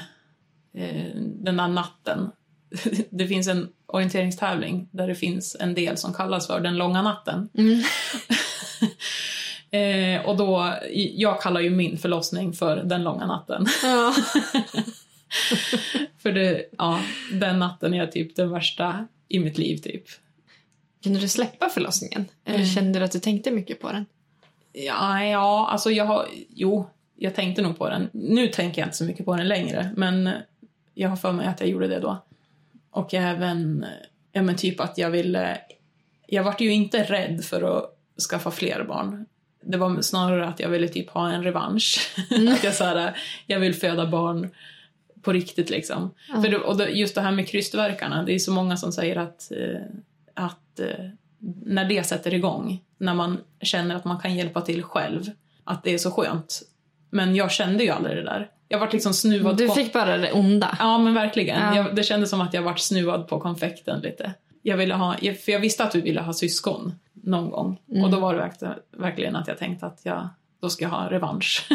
[0.83, 2.31] eh, den där natten.
[3.11, 7.49] det finns en orienteringstävling där det finns en del som kallas för den långa natten.
[9.71, 13.67] eh, och då, jag kallar ju min förlossning för den långa natten.
[13.83, 14.15] Ja.
[16.23, 17.01] för det, ja,
[17.33, 20.05] den natten är typ den värsta i mitt liv typ.
[21.07, 22.25] Kunde du släppa förlossningen?
[22.45, 22.69] Eller Mm.
[22.69, 24.07] kände du att du tänkte mycket på den?
[24.73, 28.09] Ja, ja, alltså jag har, jo, jag tänkte nog på den.
[28.13, 30.31] Nu tänker jag inte så mycket på den längre, men
[30.95, 32.25] jag har för mig att jag gjorde det då.
[32.91, 33.87] Och även,
[34.33, 35.59] ja men typ att jag ville,
[36.27, 37.91] jag vart ju inte rädd för att
[38.31, 39.27] skaffa fler barn.
[39.63, 42.15] Det var snarare att jag ville typ ha en revansch.
[42.53, 43.17] att jag så här,
[43.47, 44.51] jag vill föda barn
[45.23, 46.11] på riktigt liksom.
[46.43, 49.17] För det, och det, just det här med krystvärkarna, det är så många som säger
[49.17, 49.81] att, eh,
[50.37, 51.11] att eh,
[51.65, 55.25] när det sätter igång, när man känner att man kan hjälpa till själv,
[55.65, 56.63] att det är så skönt.
[57.11, 58.51] Men jag kände ju aldrig det där.
[58.69, 59.75] Jag vart liksom snuvad Du på...
[59.75, 60.77] fick bara det onda.
[60.79, 61.63] Ja, men verkligen.
[61.63, 61.77] Ja.
[61.77, 64.35] Jag, det kändes som att jag vart snuvad på konfekten lite.
[64.63, 67.81] Jag ville ha, för jag visste att du ville ha syskon någon gång.
[67.91, 68.05] Mm.
[68.05, 70.29] Och då var det verkligen, verkligen att jag tänkte att jag,
[70.61, 71.69] då ska jag ha revansch.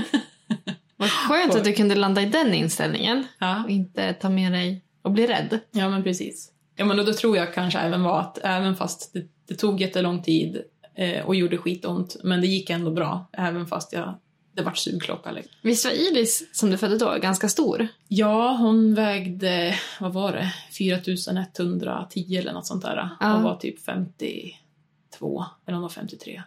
[0.98, 3.64] Vad skönt att du kunde landa i den inställningen ja.
[3.64, 5.60] och inte ta med dig och bli rädd.
[5.72, 6.52] ja, men precis.
[6.82, 10.22] Ja, men då tror jag kanske även var att även fast det, det tog jättelång
[10.22, 10.62] tid
[10.96, 13.30] eh, och gjorde skitont, men det gick ändå bra.
[13.32, 14.14] Även fast jag,
[14.56, 15.32] det vart sugklocka.
[15.32, 15.54] Liksom.
[15.62, 17.88] Visst var Iris, som du födde då, ganska stor?
[18.08, 23.10] Ja, hon vägde, vad var det, 4110 eller något sånt där.
[23.20, 23.34] Ja.
[23.34, 26.42] Hon var typ 52, eller hon var 53.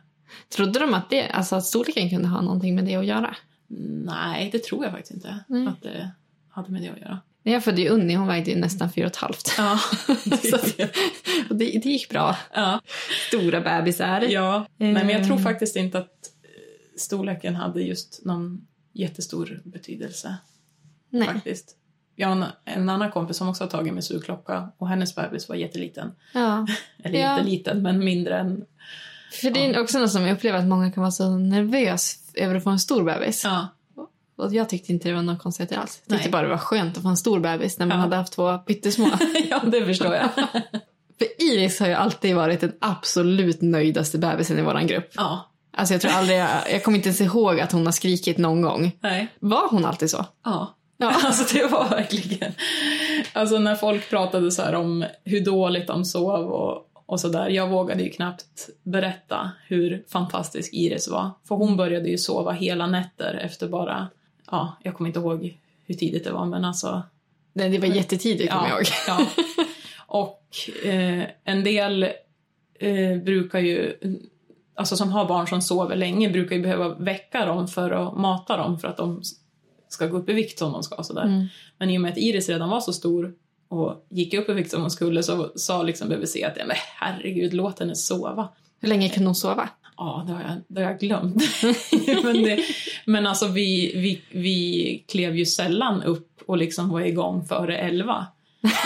[0.48, 3.36] Trodde de att, det, alltså att storleken kunde ha någonting med det att göra?
[4.04, 5.66] Nej, det tror jag faktiskt inte Nej.
[5.66, 6.10] att det
[6.48, 7.20] hade med det att göra.
[7.46, 9.54] När jag födde Unni, hon vägde ju nästan fyra och ett halvt.
[9.58, 9.78] Ja,
[10.50, 10.80] Så att-
[11.50, 12.36] och det, det gick bra.
[12.54, 12.80] ja.
[13.28, 14.20] Stora bebisar.
[14.20, 14.66] ja.
[14.76, 15.44] Nej, men jag tror Mm.
[15.44, 16.04] faktiskt inte att
[16.42, 20.36] eh, storleken hade just någon jättestor betydelse
[21.10, 21.28] Nej.
[21.28, 21.76] faktiskt.
[22.16, 25.48] Jag har en, en annan kompis som också har tagit med sugklocka och hennes bebis
[25.48, 26.12] var jätteliten.
[26.34, 26.66] Ja.
[27.04, 27.36] Eller Ja.
[27.38, 28.64] jätteliten, men mindre än...
[29.40, 32.54] För det är också något som jag upplever att många kan vara så nervös över
[32.54, 33.44] att få en stor bebis.
[33.44, 33.68] Ja,
[34.36, 36.02] Och jag tyckte inte det var något konstigt alls.
[36.06, 36.32] Jag tyckte Nej.
[36.32, 38.02] bara det var skönt att få en stor bebis när man Ja.
[38.02, 39.10] hade haft två pyttesmå.
[39.50, 40.28] ja det förstår jag.
[41.18, 45.10] För Iris har ju alltid varit den absolut nöjdaste bebisen i våran grupp.
[45.16, 48.38] ja, Alltså jag tror aldrig, jag, jag kommer inte ens ihåg att hon har skrikit
[48.38, 48.92] någon gång.
[49.00, 49.28] nej.
[49.40, 50.24] Var hon alltid så?
[50.44, 50.74] Ja.
[50.96, 51.12] Ja.
[51.24, 52.52] Alltså det var verkligen...
[53.32, 57.48] Alltså när folk pratade så här om hur dåligt de sov och, och så där.
[57.48, 61.30] Jag vågade ju knappt berätta hur fantastisk Iris var.
[61.48, 64.08] För hon började ju sova hela nätter efter bara...
[64.54, 67.02] Ja, jag kommer inte ihåg hur tidigt det var men alltså...
[67.52, 68.86] Nej, det var jättetidigt kommer jag ihåg.
[69.06, 69.26] ja.
[70.06, 70.44] Och
[70.84, 72.02] eh, en del
[72.80, 73.96] eh, brukar ju...
[74.74, 78.56] Alltså som har barn som sover länge brukar ju behöva väcka dem för att mata
[78.56, 79.22] dem för att de
[79.88, 81.02] ska gå upp i vikt som de ska.
[81.02, 81.22] Sådär.
[81.22, 81.46] Mm.
[81.78, 83.34] Men i och med att Iris redan var så stor
[83.68, 87.54] och gick upp i vikt som hon skulle så sa liksom BVC att "Men herregud,
[87.54, 88.48] låt henne sova.
[88.80, 89.68] Hur länge kunde hon sova?
[89.96, 91.42] Ja, det har jag, det har jag glömt.
[92.24, 92.64] men, det,
[93.06, 98.26] men alltså vi, vi, vi klev ju sällan upp och liksom var igång före elva.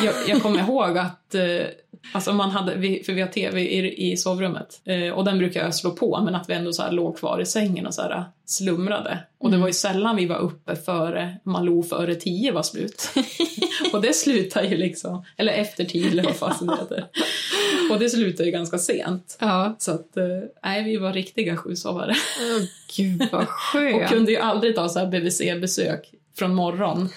[0.05, 1.67] Jag, jag kommer ihåg att eh,
[2.13, 5.65] alltså man hade, vi, för vi har tv i, i sovrummet eh, och den brukar
[5.65, 8.03] jag slå på men att vi ändå så här låg kvar i sängen och så
[8.03, 9.19] här slumrade.
[9.39, 13.11] Och det var ju sällan vi var uppe före Malou före tio var slut.
[13.93, 17.07] och det slutar ju liksom, eller efter tio eller vad fasen det heter.
[17.91, 19.37] Och det slutar ju ganska sent.
[19.41, 19.77] Ja.
[19.79, 20.25] Så att, eh,
[20.65, 22.15] nej vi var riktiga sjusovare.
[22.41, 22.65] Åh,
[22.97, 24.03] gud vad skönt.
[24.03, 27.09] Och kunde ju aldrig ta så här BVC-besök från morgon.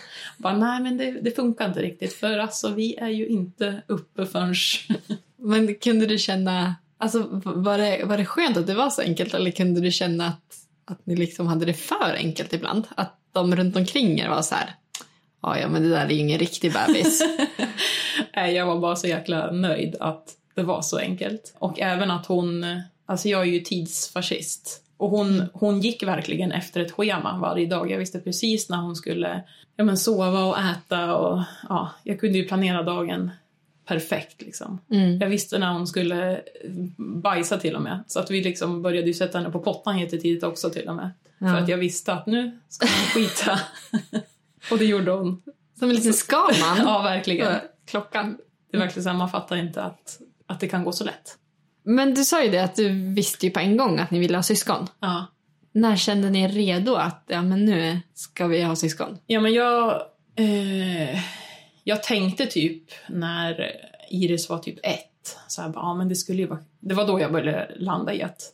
[0.41, 4.25] Bara, nej men det, det funkar inte riktigt för alltså vi är ju inte uppe
[4.25, 4.56] förrän...
[5.43, 9.34] Men kunde du känna, alltså var det, var det skönt att det var så enkelt
[9.34, 12.88] eller kunde du känna att, att ni liksom hade det för enkelt ibland?
[12.95, 14.75] Att de runt omkring er var så här,
[15.41, 17.23] "Ja, men det där är ju ingen riktig bebis.
[18.34, 21.56] jag var bara så jäkla nöjd att det var så enkelt.
[21.60, 24.81] Och även att hon, alltså jag är ju tidsfascist.
[25.02, 27.92] Och hon, hon gick verkligen efter ett schema varje dag.
[27.92, 29.44] Jag visste precis när hon skulle
[29.76, 33.32] ja, men sova och äta och ja, jag kunde ju planera dagen
[33.86, 34.80] perfekt liksom.
[35.20, 36.42] Jag visste när hon skulle
[36.98, 38.04] bajsa till och med.
[38.08, 41.10] Så att vi liksom började ju sätta henne på pottan jättetidigt också till och med.
[41.40, 41.58] För Ja.
[41.58, 43.60] att jag visste att nu ska hon skita.
[44.72, 45.42] och det gjorde hon.
[45.80, 46.78] Som en liten skalman.
[46.86, 47.56] Ja, verkligen.
[47.86, 48.38] Klockan.
[48.72, 51.38] Det är verkligen så här, man fattar inte att, att det kan gå så lätt.
[51.84, 54.38] Men du sa ju det att du visste ju på en gång att ni ville
[54.38, 54.88] ha syskon.
[55.00, 55.26] Ja.
[55.72, 59.17] När kände ni er redo att ja, men nu ska vi ha syskon?
[59.28, 60.02] Ja, men jag...
[60.36, 61.20] Eh,
[61.84, 63.72] jag tänkte typ när
[64.10, 66.60] Iris var typ ett, så här, ja men det skulle ju vara...
[66.80, 68.54] Det var då jag började landa i att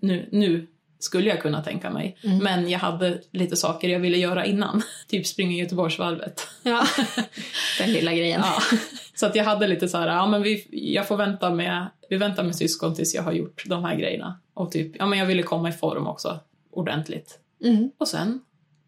[0.00, 0.66] nu, nu
[1.04, 2.18] skulle jag kunna tänka mig.
[2.40, 4.82] Men jag hade lite saker jag ville göra innan.
[5.08, 6.48] typ springa Göteborgsvarvet.
[6.62, 6.86] Ja,
[7.78, 8.40] den lilla grejen.
[8.44, 8.78] Ja.
[9.14, 12.16] Så att jag hade lite så här, ja men vi, jag får vänta med, vi
[12.16, 14.40] väntar med syskon tills jag har gjort de här grejerna.
[14.54, 16.40] Och typ, ja men jag ville komma i form också,
[16.72, 17.38] ordentligt.
[17.64, 17.90] Mm.
[17.98, 18.40] Och sen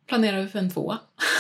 [0.09, 0.98] planerade vi för en tvåa.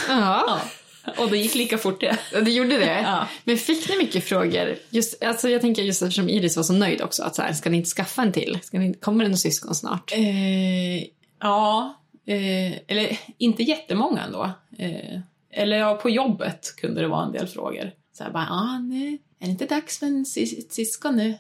[0.08, 0.60] Ja.
[1.18, 2.18] Och det gick lika fort det.
[2.32, 3.00] det gjorde det.
[3.00, 3.28] Ja.
[3.44, 4.76] Men fick ni mycket frågor?
[4.90, 7.22] Just, alltså jag tänker just eftersom Iris var så nöjd också.
[7.22, 8.58] Att så här, ska ni inte skaffa en till?
[8.62, 10.12] Ska ni, kommer det några syskon snart?
[10.12, 11.02] Eh,
[11.40, 11.94] ja,
[12.26, 14.50] eh, eller inte jättemånga ändå.
[14.78, 15.20] Eh,
[15.52, 17.90] eller ja, på jobbet kunde det vara en del frågor.
[18.18, 21.34] Så här bara, ah, nu, är det inte dags för en sys- ett syskon nu?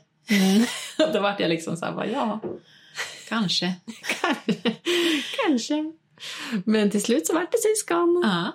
[1.12, 2.40] Då vart jag liksom så här, bara, ja,
[3.28, 3.72] kanske.
[4.20, 4.72] Kanske.
[5.46, 5.92] Kanske.
[6.64, 8.22] Men till slut så vart det syskon.
[8.24, 8.52] Ja.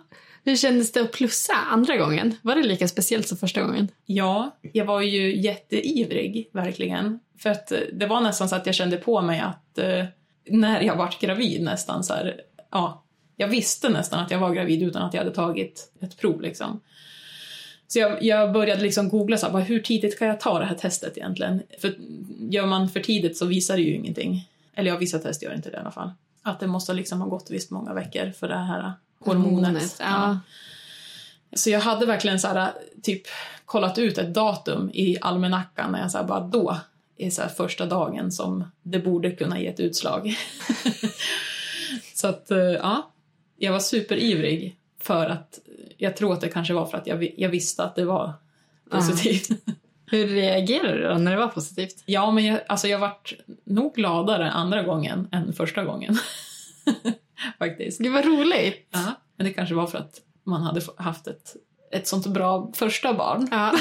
[0.49, 2.35] Hur kändes det att plussa andra gången?
[2.41, 3.87] Var det lika speciellt som första gången?
[4.05, 7.19] Ja, jag var ju jätteivrig, verkligen.
[7.37, 10.05] För att eh, det var nästan så att jag kände på mig att eh,
[10.47, 13.03] när jag vart gravid nästan så här, ja,
[13.35, 16.81] jag visste nästan att jag var gravid utan att jag hade tagit ett prov liksom.
[17.87, 20.75] Så jag, jag började liksom googla så här, hur tidigt kan jag ta det här
[20.75, 21.61] testet egentligen?
[21.81, 21.95] För
[22.49, 24.49] gör man för tidigt så visar det ju ingenting.
[24.73, 26.11] Eller ja, vissa test gör inte det i alla fall.
[26.41, 29.95] Att det måste liksom ha gått visst många veckor för det här hormonet.
[29.99, 30.39] Ja.
[31.53, 33.21] Så jag hade verkligen så här, typ
[33.65, 36.77] kollat ut ett datum i almanackan när jag så här, bara då
[37.17, 40.35] är så här första dagen som det borde kunna ge ett utslag.
[42.15, 43.11] så att eh, ja,
[43.57, 45.59] jag var superivrig för att
[45.97, 48.33] jag tror att det kanske var för att jag, jag visste att det var
[48.89, 49.49] positivt.
[50.05, 52.03] Hur reagerade du då när det var positivt?
[52.05, 56.17] Ja, men jag, alltså jag vart nog gladare andra gången än första gången.
[57.59, 57.99] Faktiskt.
[57.99, 58.87] Gud vad roligt!
[58.91, 61.55] Ja, men det kanske var för att man hade haft ett,
[61.91, 63.47] ett sånt bra första barn.
[63.51, 63.73] Ja.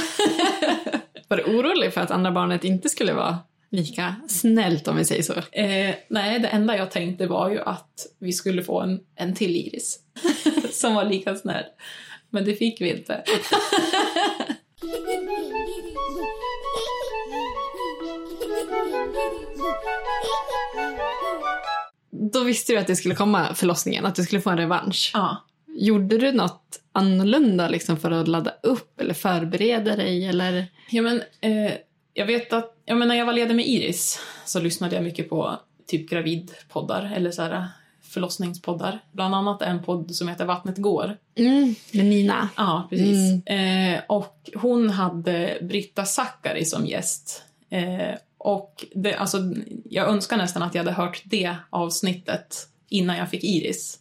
[1.29, 3.39] var du orolig för att andra barnet inte skulle vara
[3.71, 5.35] lika snällt om vi säger så?
[5.53, 9.57] Eh, nej, det enda jag tänkte var ju att vi skulle få en, en till
[9.57, 9.99] Iris
[10.73, 11.65] som var lika snäll.
[12.31, 13.25] Men det fick vi inte.
[22.11, 25.11] Då visste du att det skulle komma förlossningen, att du skulle få en revansch.
[25.15, 25.45] Ja.
[25.67, 30.27] Gjorde du något annorlunda liksom för att ladda upp eller förbereda dig?
[30.27, 30.67] Eller?
[30.91, 31.73] Ja, men, eh,
[32.15, 35.29] jag vet att ja, men när jag var ledig med Iris så lyssnade jag mycket
[35.29, 37.67] på typ gravidpoddar eller så här,
[38.03, 39.01] förlossningspoddar.
[39.13, 41.17] Bland annat en podd som heter Vattnet går.
[41.35, 42.49] Mm, med Nina.
[42.57, 43.47] Ja, precis.
[43.47, 47.43] Eh, och hon hade Britta Zackari som gäst.
[47.71, 49.39] Eh, och det, alltså,
[49.85, 53.99] jag önskar nästan att jag hade hört det avsnittet innan jag fick Iris.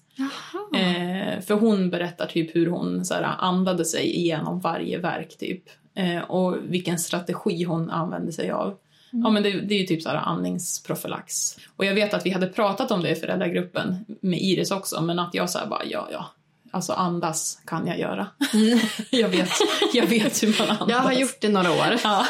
[0.76, 5.63] Eh, för hon berättar typ hur hon så här, andade sig igenom varje verk typ.
[5.95, 8.78] Eh, och vilken strategi hon använde sig av.
[9.12, 11.58] Ja men det, det är ju typ så här andningsprofylax.
[11.76, 15.19] Och jag vet att vi hade pratat om det i föräldragruppen med Iris också men
[15.19, 16.26] att jag så här bara ja ja.
[16.71, 18.27] Alltså andas kan jag göra.
[19.10, 19.49] jag, vet,
[19.93, 20.89] jag vet hur man andas.
[20.89, 21.95] Jag har gjort det några år.
[22.03, 22.25] Ja.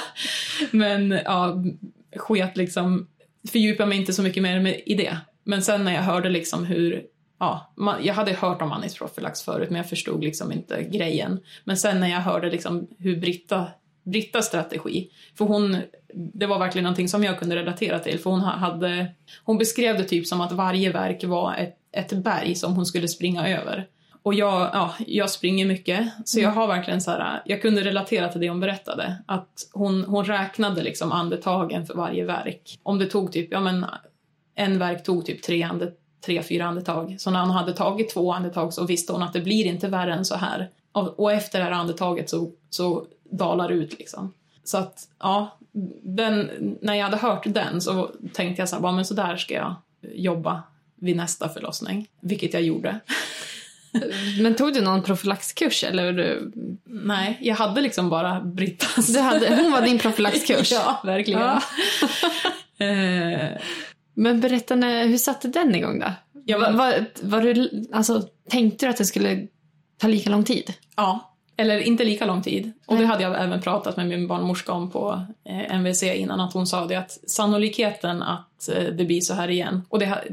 [0.71, 1.63] Men ja,
[2.15, 3.07] sket liksom,
[3.51, 5.17] fördjupa mig inte så mycket mer i det.
[5.43, 7.03] Men sen när jag hörde liksom hur
[7.39, 11.39] ja, man, jag hade hört om anisprofylax förut men jag förstod liksom inte grejen.
[11.63, 13.67] Men sen när jag hörde liksom hur Britta,
[14.03, 15.77] Brittas strategi, för hon,
[16.13, 19.07] det var verkligen någonting som jag kunde relatera till för hon hade,
[19.43, 23.07] hon beskrev det typ som att varje verk var ett, ett berg som hon skulle
[23.07, 23.87] springa över.
[24.27, 28.29] Och jag, ja, jag springer mycket, så jag har verkligen så här, jag kunde relatera
[28.29, 29.17] till det hon berättade.
[29.25, 32.79] Att hon, hon räknade liksom andetagen för varje verk.
[32.83, 33.85] Om det tog typ, ja men
[34.55, 35.91] en verk tog typ tre, ande,
[36.25, 37.15] tre fyra andetag.
[37.19, 40.13] Så när hon hade tagit två andetag så visste hon att det blir inte värre
[40.13, 40.69] än så här.
[40.91, 44.33] Och, och efter det här andetaget så, så dalar det ut liksom.
[44.63, 45.57] Så att, ja,
[46.03, 46.49] den,
[46.81, 49.75] när jag hade hört den så tänkte jag så här, men så där ska jag
[50.01, 50.63] jobba
[50.95, 52.07] vid nästa förlossning.
[52.21, 52.99] Vilket jag gjorde.
[54.41, 56.39] Men tog du någon profylaxkurs eller?
[56.85, 59.07] Nej, jag hade liksom bara Brittas.
[59.07, 60.71] Du hade, hon var din profylaxkurs?
[60.71, 61.41] ja, verkligen.
[61.41, 61.61] Ja.
[62.79, 63.49] Eh.
[64.13, 66.13] Men berätta, när, hur satte den igång då?
[66.45, 69.47] Ja, var, var, var, du, alltså, tänkte du att det skulle
[69.97, 70.73] ta lika lång tid?
[70.95, 72.71] Ja, eller inte lika lång tid.
[72.85, 76.53] Och det hade jag även pratat med min barnmorska om på eh, MVC innan, att
[76.53, 80.23] hon sa det att sannolikheten att eh, det blir så här igen, och det,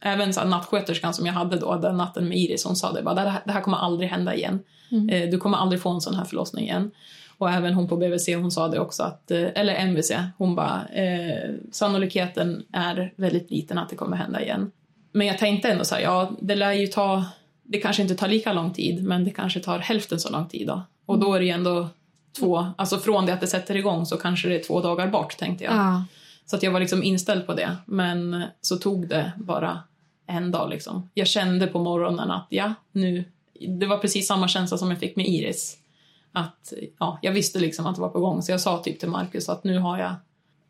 [0.00, 3.02] även så här, nattsköterskan som jag hade då, den natten med Iris, hon sa det
[3.02, 4.58] bara, det här, det här kommer aldrig hända igen.
[4.90, 5.08] Mm.
[5.08, 6.90] Eh, du kommer aldrig få en sån här förlossning igen.
[7.38, 10.88] Och även hon på BVC, hon sa det också, att, eh, eller MVC, hon bara,
[10.88, 14.70] eh, sannolikheten är väldigt liten att det kommer hända igen.
[15.12, 17.24] Men jag tänkte ändå så här, ja, det lär ju ta
[17.62, 20.66] det kanske inte tar lika lång tid, men det kanske tar hälften så lång tid.
[20.66, 20.82] Då.
[21.06, 21.88] Och då är det ju ändå
[22.38, 25.36] två, alltså från det att det sätter igång så kanske det är två dagar bort,
[25.38, 25.74] tänkte jag.
[25.74, 26.04] Ja.
[26.46, 27.76] Så att jag var liksom inställd på det.
[27.86, 29.82] Men så tog det bara
[30.26, 30.70] en dag.
[30.70, 31.10] Liksom.
[31.14, 33.24] Jag kände på morgonen att ja, nu...
[33.68, 35.78] Det var precis samma känsla som jag fick med Iris.
[36.32, 39.08] Att, ja, jag visste liksom att det var på gång, så jag sa typ till
[39.08, 40.14] Marcus att nu har jag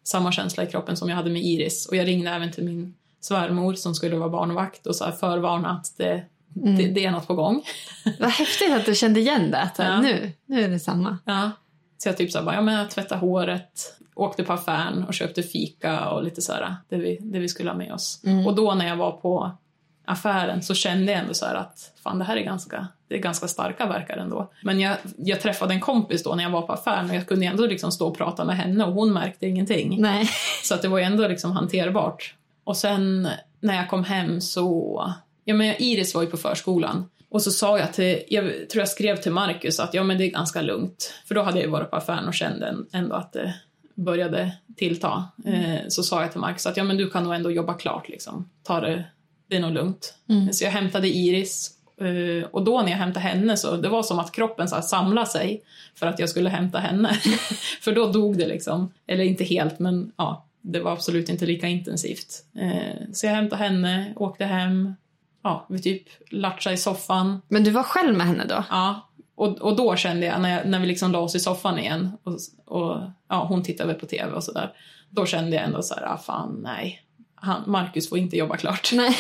[0.05, 1.86] samma känsla i kroppen som jag hade med Iris.
[1.86, 5.95] Och jag ringde även till min svärmor som skulle vara barnvakt och så förvarna att
[5.97, 6.24] det
[6.57, 6.76] Mm.
[6.76, 7.62] Det, det, är något på gång.
[8.20, 9.59] Vad häftigt att du kände igen det.
[9.59, 10.00] Att ja.
[10.00, 11.18] nu, nu är det samma.
[11.24, 11.50] Ja.
[11.98, 15.42] Så jag typ så bara, ja men jag tvättade håret, åkte på affären och köpte
[15.42, 18.20] fika och lite så här, det vi, det vi skulle ha med oss.
[18.24, 18.46] Mm.
[18.46, 19.57] Och då när jag var på
[20.05, 23.48] affären så kände jag ändå så att fan det här är ganska, det är ganska
[23.48, 24.53] starka verkar ändå.
[24.62, 27.46] Men jag, jag träffade en kompis då när jag var på affären och jag kunde
[27.46, 30.00] ändå liksom stå och prata med henne och hon märkte ingenting.
[30.00, 30.30] Nej.
[30.64, 32.34] Så att det var ändå liksom hanterbart.
[32.64, 33.28] Och sen
[33.61, 35.12] när jag kom hem så
[35.45, 38.88] ja, men Iris var ju på förskolan och så sa jag till, jag tror jag
[38.88, 41.14] skrev till Marcus att ja men det är ganska lugnt.
[41.26, 43.55] För då hade jag varit på affären och kände ändå att det
[43.95, 45.24] började tillta.
[45.45, 45.61] Mm.
[45.61, 48.09] Eh, så sa jag till Marcus att ja men du kan nog ändå jobba klart
[48.09, 48.51] liksom.
[48.62, 49.05] Ta det,
[49.49, 50.14] det är nog lugnt.
[50.28, 50.53] Mm.
[50.53, 51.70] Så jag hämtade Iris
[52.01, 54.82] eh, och då när jag hämtade henne så det var som att kroppen så här
[54.82, 55.62] samlade sig
[55.95, 57.20] för att jag skulle hämta henne.
[57.80, 58.93] för då dog det liksom.
[59.07, 62.45] Eller inte helt men ja, det var absolut inte lika intensivt.
[62.59, 64.95] Eh, så jag hämtade henne, åkte hem,
[65.43, 67.43] ja, vi typ latchade i soffan.
[67.49, 68.64] Men du var själv med henne då?
[68.70, 69.09] Ja.
[69.34, 72.12] Och, och då kände jag, när, jag, när vi liksom la oss i soffan igen
[72.22, 72.38] och,
[72.76, 74.72] och ja, hon tittade på tv och sådär.
[75.11, 77.03] Då kände jag ändå så här, ah, fan nej.
[77.34, 78.90] Han, Marcus får inte jobba klart.
[78.93, 79.16] Nej.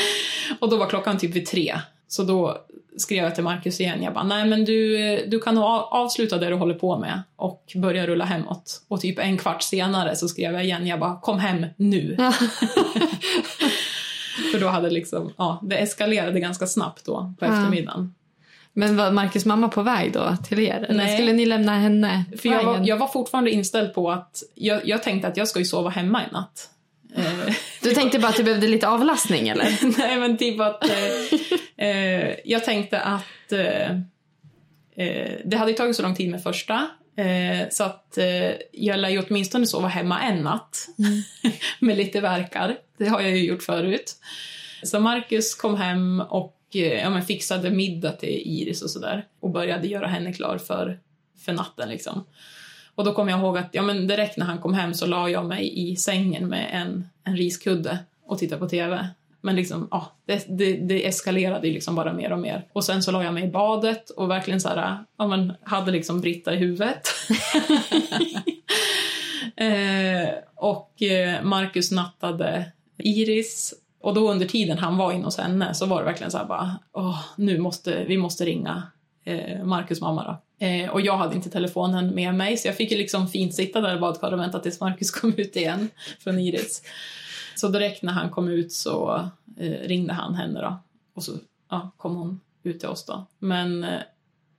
[0.60, 1.80] och då var klockan typ vid tre.
[2.08, 2.56] Så då
[2.96, 4.02] skrev jag till Marcus igen.
[4.02, 8.06] Jag bara, nej men du, du kan avsluta det du håller på med och börja
[8.06, 8.82] rulla hemåt.
[8.88, 10.86] Och typ en kvart senare så skrev jag igen.
[10.86, 12.16] Jag bara, kom hem nu.
[12.18, 12.32] Ja.
[14.52, 18.14] För då hade liksom, ja, det eskalerade ganska snabbt då på eftermiddagen.
[18.72, 20.86] Men var Marcus mamma på väg då till er?
[20.88, 21.16] Eller Nej.
[21.16, 25.02] skulle ni lämna henne För jag var, jag var, fortfarande inställd på att, jag, jag
[25.02, 26.68] tänkte att jag ska ju sova hemma i natt.
[27.16, 29.98] Eh, du tänkte bara att du behövde lite avlastning eller?
[29.98, 33.90] Nej men typ att eh, eh, jag tänkte att eh,
[34.96, 39.08] eh det hade tagit så lång tid med första eh, så att eh, jag lär
[39.08, 41.22] ju åtminstone sova hemma en natt mm.
[41.80, 42.78] med lite verkar.
[42.98, 44.16] Det har jag ju gjort förut.
[44.82, 49.50] Så Marcus kom hem och eh, ja, men fixade middag till Iris och sådär och
[49.50, 51.00] började göra henne klar för,
[51.44, 51.88] för natten.
[51.88, 52.24] Liksom.
[52.94, 55.28] Och då kom jag ihåg att ja, men direkt när han kom hem så la
[55.28, 59.08] jag mig i sängen med en, en riskudde och tittade på TV.
[59.40, 62.66] Men liksom, ja, det, det, det eskalerade ju liksom bara mer och mer.
[62.72, 65.92] Och sen så la jag mig i badet och verkligen så här, ja, men hade
[65.92, 67.02] liksom Britta i huvudet.
[69.56, 73.74] eh, och eh, Marcus nattade Iris.
[74.00, 76.44] Och då under tiden han var inne hos henne så var det verkligen så här
[76.44, 78.82] bara, åh, nu måste, vi måste ringa
[79.24, 80.66] eh, Marcus mamma då.
[80.66, 83.80] Eh, och jag hade inte telefonen med mig så jag fick ju liksom fint sitta
[83.80, 85.88] där i badkaret och vänta tills Marcus kom ut igen
[86.18, 86.82] från Iris.
[87.60, 90.82] Så direkt när han kom ut så eh, ringde han henne då.
[91.14, 91.32] Och så
[91.70, 93.26] ja, kom hon ut till oss då.
[93.38, 94.00] Men eh,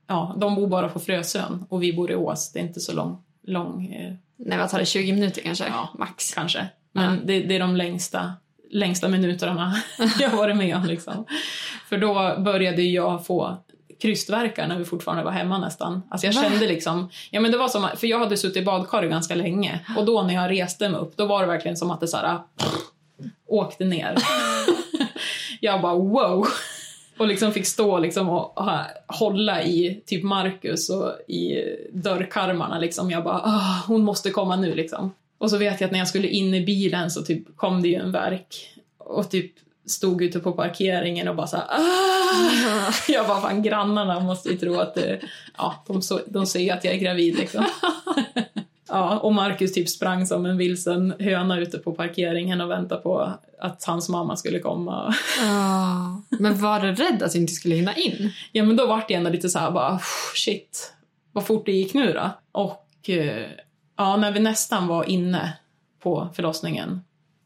[0.08, 2.52] ja, de bor bara på Frösön och vi bor i Ås.
[2.52, 3.24] Det är inte så lång...
[3.44, 4.14] lång eh...
[4.38, 4.86] Nej, vad tar det?
[4.86, 5.68] 20 minuter kanske?
[5.68, 6.68] Ja, max kanske.
[6.92, 7.20] Men ja.
[7.26, 8.34] det, det, är de längsta,
[8.72, 9.76] längsta minuterna
[10.20, 10.86] jag har varit med om.
[10.86, 11.26] Liksom.
[11.90, 13.58] För då började jag få
[14.02, 16.02] krystvärkar när vi fortfarande var hemma nästan.
[16.10, 16.42] Alltså jag Va?
[16.42, 19.80] kände liksom, ja men det var som, för jag hade suttit i badkaret ganska länge
[19.98, 22.18] och då när jag reste mig upp då var det verkligen som att det så
[22.18, 22.74] här, pff,
[23.48, 24.16] åkte ner.
[25.60, 26.48] jag bara wow!
[27.18, 28.70] Och liksom fick stå liksom och, och
[29.08, 33.12] hålla i typ Marcus och i dörrkarmarna liksom.
[33.12, 35.14] Jag bara, ah, hon måste komma nu liksom.
[35.38, 37.88] Och så vet jag att när jag skulle in i bilen så typ kom det
[37.88, 39.52] ju en verk och typ
[39.86, 42.94] stod ute på parkeringen och bara så här, ah!
[43.08, 45.20] Jag bara, fan grannarna måste ju tro att det,
[45.58, 47.66] ja, de, så, de ser att jag är gravid liksom.
[48.92, 53.34] Ja, och Marcus typ sprang som en vilsen höna ute på parkeringen och väntade på
[53.60, 55.16] att hans mamma skulle komma.
[55.40, 56.22] Ja.
[56.30, 58.32] Men var du rädd att du inte skulle hinna in?
[58.52, 60.00] Ja men då vart det ändå lite så här bara
[60.36, 60.94] shit,
[61.32, 62.30] vad fort det gick nu då.
[62.52, 63.48] Och eh,
[63.98, 65.54] ja, när vi nästan var inne
[66.04, 67.02] på förlossningen.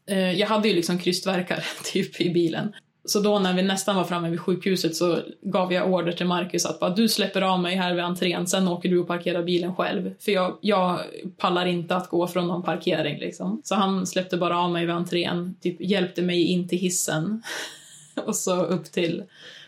[0.06, 2.72] Eh, jag hade ju liksom krystvärkar typ i bilen.
[3.04, 6.66] Så då när vi nästan var framme vid sjukhuset så gav jag order till Marcus
[6.66, 9.76] att bara, du släpper av mig här vid entrén, sen åker du och parkerar bilen
[9.76, 10.14] själv.
[10.18, 11.00] För jag, jag
[11.36, 13.60] pallar inte att gå från någon parkering liksom.
[13.64, 17.42] Så han släppte bara av mig vid entrén, typ hjälpte mig in till hissen
[18.26, 19.24] och så upp till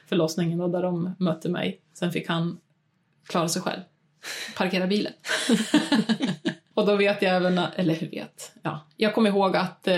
[0.09, 1.81] förlossningen då, där de mötte mig.
[1.95, 2.59] Sen fick han
[3.29, 3.81] klara sig själv.
[4.57, 5.13] Parkera bilen.
[6.79, 8.87] och då vet jag även, eller hur vet, ja.
[8.97, 9.97] Jag kommer ihåg att eh,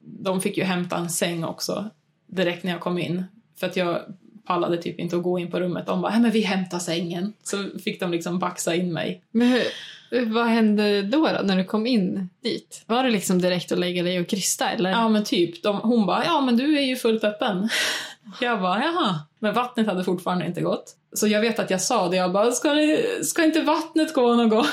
[0.00, 1.90] de fick ju hämta en säng också
[2.26, 3.24] direkt när jag kom in.
[3.60, 3.98] För att jag
[4.46, 5.86] pallade typ inte att gå in på rummet.
[5.86, 7.32] De bara, "Nej, men vi hämtar sängen.
[7.42, 9.22] Så fick de liksom baxa in mig.
[9.30, 12.84] Men hur, vad hände då, då när du kom in dit?
[12.86, 14.90] Var det liksom direkt att lägga dig och krysta eller?
[14.90, 17.68] Ja men typ, de, hon bara, ja men du är ju fullt öppen.
[18.40, 19.20] Jag bara, jaha.
[19.38, 20.96] Men vattnet hade fortfarande inte gått.
[21.12, 24.34] Så jag vet att jag sa det, jag bara, ska, det, ska inte vattnet gå
[24.34, 24.64] någon gång?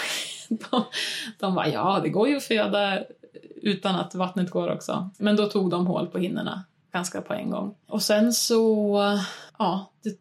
[0.49, 0.83] De,
[1.39, 2.99] de bara, ja det går ju att föda
[3.61, 5.09] utan att vattnet går också.
[5.17, 7.75] Men då tog de hål på hinnorna ganska på en gång.
[7.87, 8.97] Och sen så,
[9.59, 10.17] ja, det,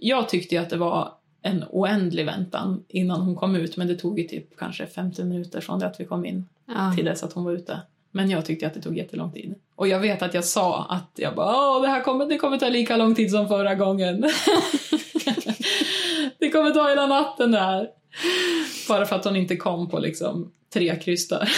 [0.00, 1.12] jag tyckte ju att det var
[1.42, 5.60] en oändlig väntan innan hon kom ut men det tog ju typ kanske 50 minuter
[5.60, 6.92] från det att vi kom in Ja.
[6.96, 7.80] till dess att hon var ute.
[8.10, 9.54] Men jag tyckte att det tog jättelång tid.
[9.76, 12.58] Och jag vet att jag sa att jag bara Åh, det här kommer, det kommer
[12.58, 14.20] ta lika lång tid som förra gången.
[16.38, 17.88] det kommer ta hela natten det här.
[18.88, 21.50] Bara för att hon inte kom på liksom tre kryss där.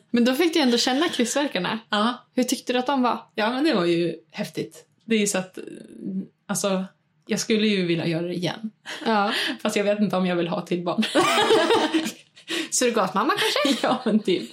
[0.10, 1.78] Men då fick du ändå känna krystvärkarna.
[1.90, 3.18] Ja, Hur tyckte du att de var?
[3.34, 4.84] ja, men det var ju häftigt.
[5.04, 5.58] Det är ju så att,
[6.46, 6.84] alltså,
[7.26, 8.70] jag skulle ju vilja göra det igen.
[9.06, 9.32] Ja.
[9.62, 11.02] Fast jag vet inte om jag vill ha till barn.
[12.70, 13.32] Surrogatmamma
[13.64, 13.86] kanske?
[13.86, 14.50] ja, men typ.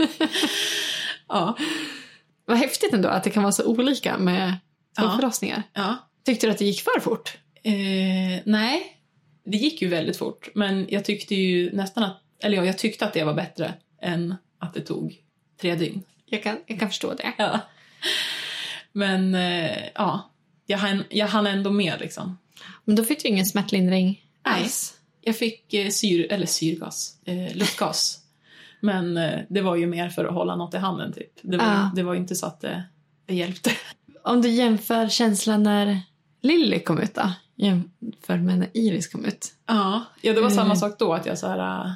[1.27, 1.57] Ja,
[2.45, 4.53] Vad häftigt ändå att det kan vara så olika med
[4.99, 5.61] två Ja.
[5.73, 5.97] ja.
[6.25, 7.37] Tyckte du att det gick för fort?
[7.63, 7.73] Eh,
[8.45, 8.96] nej,
[9.47, 10.49] det gick ju väldigt fort.
[10.55, 14.35] Men jag tyckte ju nästan att, eller ja, jag tyckte att det var bättre än
[14.59, 15.15] att det tog
[15.61, 16.03] tre dygn.
[16.25, 17.33] Jag kan, jag kan förstå det.
[17.37, 17.59] Ja.
[18.91, 20.31] Men eh, ja,
[20.65, 22.37] jag hann, jag hann ändå med liksom.
[22.85, 24.61] Men då fick du ingen smärtlindring Nej.
[24.61, 24.93] alls?
[25.21, 28.19] Jag fick eh, syr, eller syrgas, eh, luftgas.
[28.81, 31.31] Men eh, det var ju mer för att hålla något i handen typ.
[31.41, 31.91] Det var, Ja.
[31.95, 32.83] det var ju inte så att det,
[33.25, 33.71] det hjälpte.
[34.23, 36.01] Om du jämför känslan när
[36.41, 37.31] Lilly kom ut då?
[37.55, 39.51] Jämför med när Iris kom ut.
[39.65, 40.55] Ja, ja det var Mm.
[40.57, 41.91] samma sak då att jag så här, äh,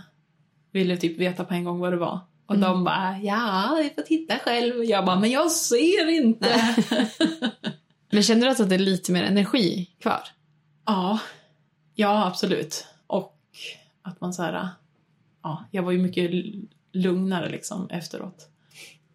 [0.71, 2.19] ville typ veta på en gång vad det var.
[2.45, 2.69] Och Mm.
[2.69, 4.83] de bara, ja, vi får titta själv.
[4.83, 6.75] Jag bara, men jag ser inte.
[8.13, 10.21] Men kände du att det är lite mer energi kvar?
[10.85, 11.19] ja,
[11.95, 12.85] ja, absolut.
[13.07, 13.37] Och
[14.01, 14.67] att man så här, äh,
[15.43, 16.31] ja, jag var ju mycket
[16.93, 18.49] lugnare liksom efteråt.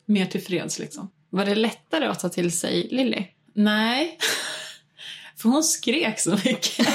[0.07, 1.11] Mer tillfreds liksom.
[1.31, 3.27] Var det lättare att ta till sig Lilly?
[3.53, 4.19] Nej,
[5.47, 6.79] för hon skrek så mycket.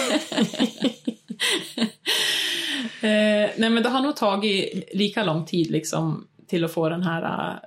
[3.01, 7.03] eh, nej men det har nog tagit lika lång tid liksom till att få den
[7.03, 7.59] här uh,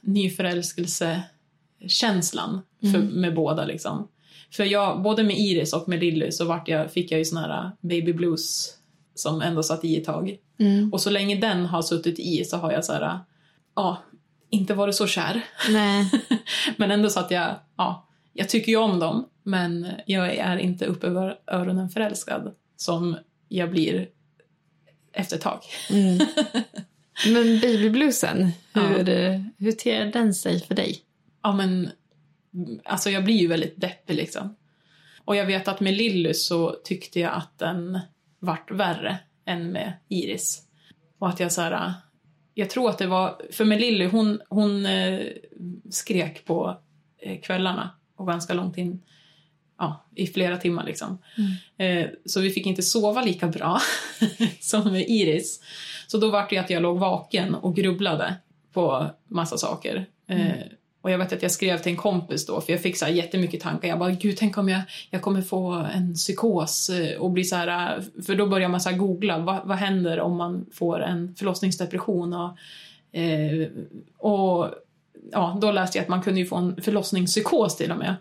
[0.00, 2.62] nyförälskelsekänslan
[2.92, 4.08] för, med båda liksom.
[4.50, 7.38] För jag, både med Iris och med Lilly så vart jag, fick jag ju sån
[7.38, 8.74] här uh, baby blues
[9.14, 10.36] som ändå satt i ett tag.
[10.92, 13.16] Och så länge den har suttit i så har jag så här, uh,
[13.76, 14.02] ja,
[14.50, 15.44] inte varit så kär.
[15.70, 16.10] Nej.
[16.76, 20.86] Men ändå så att jag, ja, jag tycker ju om dem, men jag är inte
[20.86, 23.16] upp över öronen förälskad som
[23.48, 24.08] jag blir
[25.12, 25.60] efter ett tag.
[27.26, 30.98] Men babybluesen, hur, hur ter den sig för dig?
[31.42, 31.90] Ja, men
[32.84, 34.56] alltså jag blir ju väldigt deppig liksom.
[35.24, 37.98] Och jag vet att med Lilly så tyckte jag att den
[38.38, 40.62] vart värre än med Iris.
[41.18, 41.92] Och att jag så här,
[42.54, 45.20] jag tror att det var, för med Lilly hon, hon eh,
[45.90, 46.80] skrek på
[47.18, 49.02] eh, kvällarna och ganska långt in,
[49.78, 51.18] ja, i flera timmar liksom.
[51.76, 53.80] Eh, så vi fick inte sova lika bra
[54.60, 55.60] som med Iris.
[56.06, 58.34] Så då var det att jag låg vaken och grubblade
[58.72, 60.06] på massa saker.
[60.28, 60.36] Eh,
[61.00, 63.12] Och jag vet att jag skrev till en kompis då, för jag fick så här
[63.12, 63.88] jättemycket tankar.
[63.88, 67.56] Jag bara, gud, tänk om jag, jag kommer få en psykos eh, och bli så
[67.56, 67.96] här...
[67.98, 72.32] eh, För då börjar man så googla, vad, vad händer om man får en förlossningsdepression?
[72.32, 72.58] Och,
[73.18, 73.68] eh,
[74.18, 74.70] och
[75.32, 78.16] ja, då läste jag att man kunde ju få en förlossningspsykos till och med.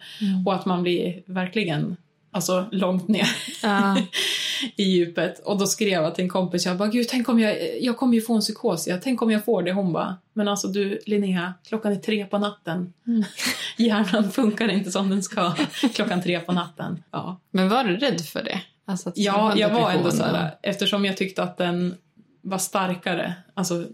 [0.45, 1.97] Och att man blir verkligen
[2.31, 3.27] alltså, långt ner
[3.63, 3.97] Ja.
[4.75, 5.39] i djupet.
[5.39, 8.13] Och då skrev jag till en kompis, jag bara, gud tänk om jag, jag kommer
[8.13, 9.73] ju få en psykos, jag, tänk om jag får det.
[9.73, 12.93] Hon bara, men alltså du Linnea, klockan är tre på natten.
[13.77, 15.51] Hjärnan funkar inte som den ska
[15.93, 17.03] klockan tre på natten.
[17.11, 18.61] Ja, Men var du rädd för det?
[18.85, 21.95] Alltså ja jag var ändå så här, eftersom jag tyckte att den
[22.41, 23.85] var starkare, alltså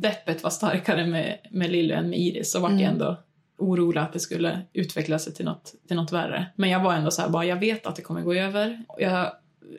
[0.00, 3.16] deppet var starkare med, med Lilly än med Iris, så vart jag ändå
[3.58, 6.46] orolig att det skulle utveckla sig till något, till något värre.
[6.56, 8.84] Men jag var ändå så här, bara, jag vet att det kommer gå över.
[8.98, 9.32] Jag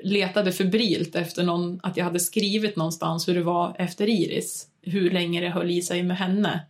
[0.03, 5.11] letade febrilt efter någon, att jag hade skrivit någonstans hur det var efter Iris, hur
[5.11, 6.65] länge det höll i sig med henne.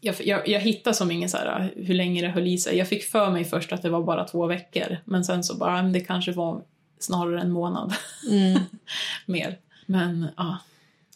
[0.00, 2.78] Jag, jag, jag hittade som ingen så här, hur länge det höll i sig.
[2.78, 5.82] Jag fick för mig först att det var bara två veckor, men sen så bara,
[5.82, 6.62] det kanske var
[6.98, 7.94] snarare en månad
[8.30, 8.60] Mm.
[9.26, 9.58] mer.
[9.86, 10.58] Men ja,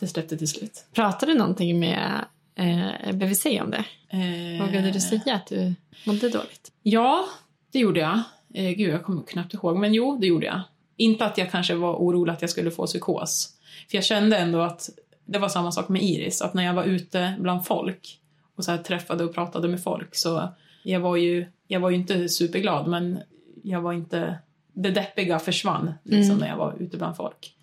[0.03, 0.85] det släppte till slut.
[0.93, 2.25] Pratade du någonting med
[2.55, 3.85] eh, BVC om det?
[4.09, 5.75] Eh, Vågade du säga att du
[6.07, 6.73] mådde dåligt?
[6.83, 7.25] Ja,
[7.73, 8.21] det gjorde jag.
[8.55, 10.61] Eh, gud, jag kommer knappt ihåg, men jo, det gjorde jag.
[10.97, 13.55] Inte att jag kanske var orolig att jag skulle få psykos.
[13.91, 14.91] För jag kände ändå att
[15.25, 18.19] det var samma sak med Iris, att när jag var ute bland folk
[18.57, 20.49] och så träffade och pratade med folk så
[20.83, 23.19] jag var ju, jag var ju inte superglad, men
[23.63, 24.39] jag var inte...
[24.75, 27.55] Det deppiga försvann liksom, när jag var ute bland folk.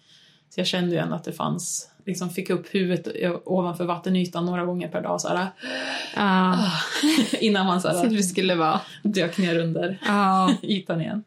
[0.49, 3.07] Så jag kände ju ändå att det fanns, liksom fick upp huvudet
[3.45, 5.47] ovanför vattenytan några gånger per dag så här,
[6.15, 6.57] Ja,
[7.39, 8.81] innan man så så här, du skulle vara.
[9.03, 10.53] dök ner under Ja.
[10.61, 11.23] ytan igen.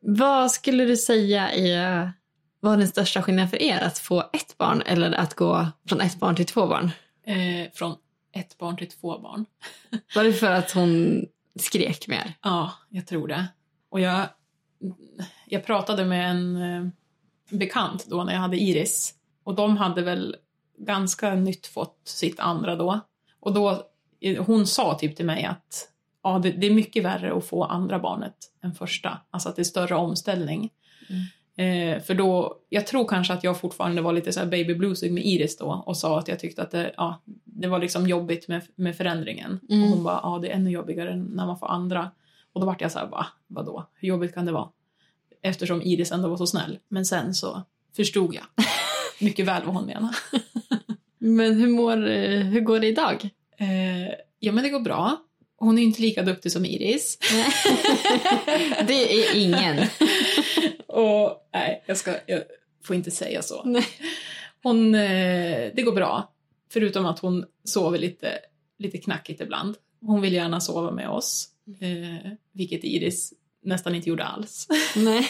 [0.00, 2.12] Vad skulle du säga är,
[2.60, 3.80] var den största skillnaden för er?
[3.80, 6.90] Att få ett barn eller att gå från ett barn till två barn?
[7.26, 7.94] Eh, från
[8.32, 9.46] ett barn till två barn.
[10.14, 11.24] Var det för att hon
[11.56, 12.34] skrek mer?
[12.42, 13.46] Ja, jag tror det.
[13.88, 14.28] Och jag,
[15.46, 16.86] jag pratade med en eh,
[17.50, 19.14] bekant då när jag hade Iris.
[19.44, 20.36] Och de hade väl
[20.78, 23.00] ganska nytt fått sitt andra då.
[23.40, 23.82] Och då,
[24.20, 25.88] eh, hon sa typ till mig att
[26.22, 29.20] ja, det, det är mycket värre att få andra barnet än första.
[29.30, 30.70] Alltså att det är större omställning.
[31.56, 35.12] Eh, för då, jag tror kanske att jag fortfarande var lite så här baby bluesig
[35.12, 38.48] med Iris då och sa att jag tyckte att det, ja, det var liksom jobbigt
[38.48, 39.60] med, med förändringen.
[39.68, 39.82] Mm.
[39.82, 42.10] Och hon bara, ja det är ännu jobbigare när man får andra.
[42.52, 44.68] Och då vart jag så här, va, vadå, hur jobbigt kan det vara?
[45.42, 46.78] Eftersom Iris ändå var så snäll.
[46.88, 47.62] Men sen så
[47.96, 48.44] förstod jag
[49.20, 50.16] mycket väl vad hon menar.
[51.18, 53.30] Men hur, mår, eh, hur går det idag?
[53.58, 55.16] Eh, ja men det går bra.
[55.56, 57.18] Hon är inte lika duktig som Iris.
[58.86, 59.76] Det är ingen.
[60.86, 62.42] Och nej, jag, ska, jag
[62.84, 63.62] får inte säga så.
[63.64, 63.86] Nej.
[64.62, 66.34] Hon, eh, det går bra.
[66.72, 68.38] Förutom att hon sover lite,
[68.78, 69.76] lite knackigt ibland.
[70.00, 71.48] Hon vill gärna sova med oss.
[71.80, 74.68] Eh, vilket Iris nästan inte gjorde alls.
[74.96, 75.28] Nej.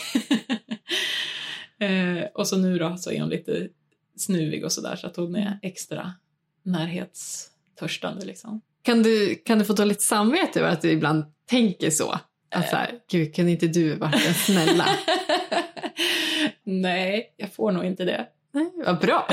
[2.20, 3.68] eh, och så nu då så är hon lite
[4.16, 6.12] snuvig och sådär så att hon är extra
[6.62, 8.60] närhetstörstande liksom.
[8.82, 12.20] Kan du, kan du få dåligt samvete över att du ibland tänker så?
[12.52, 14.86] Att så här, gud, kan inte du vara den snälla?
[16.64, 18.26] Nej, jag får nog inte det.
[18.52, 19.28] Nej, vad bra.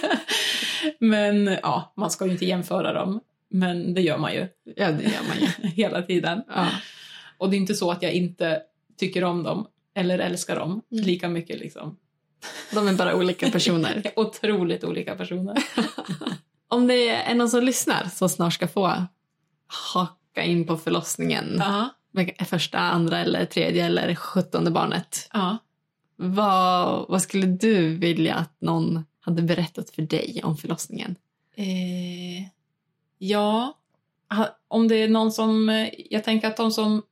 [0.98, 3.20] Men ja, man ska ju inte jämföra dem.
[3.48, 5.68] Men det gör man ju Ja, det gör man ju.
[5.68, 6.42] hela tiden.
[6.48, 6.66] Ja.
[7.38, 8.62] Och det är inte så att jag inte
[8.98, 11.96] tycker om dem eller älskar dem lika mycket liksom.
[12.72, 14.02] De är bara olika personer.
[14.16, 15.56] Otroligt olika personer.
[16.68, 19.06] Om det är någon som lyssnar som snart ska få
[19.94, 21.90] haka in på förlossningen Ja, med
[22.44, 25.28] första, andra eller tredje eller sjuttonde barnet.
[25.32, 25.58] ja.
[26.22, 31.16] Vad, vad skulle du vilja att någon hade berättat för dig om förlossningen?
[31.56, 32.46] Eh,
[33.18, 33.78] ja,
[34.68, 35.68] om det är någon som...
[35.68, 37.02] eh, Jag tänker att de som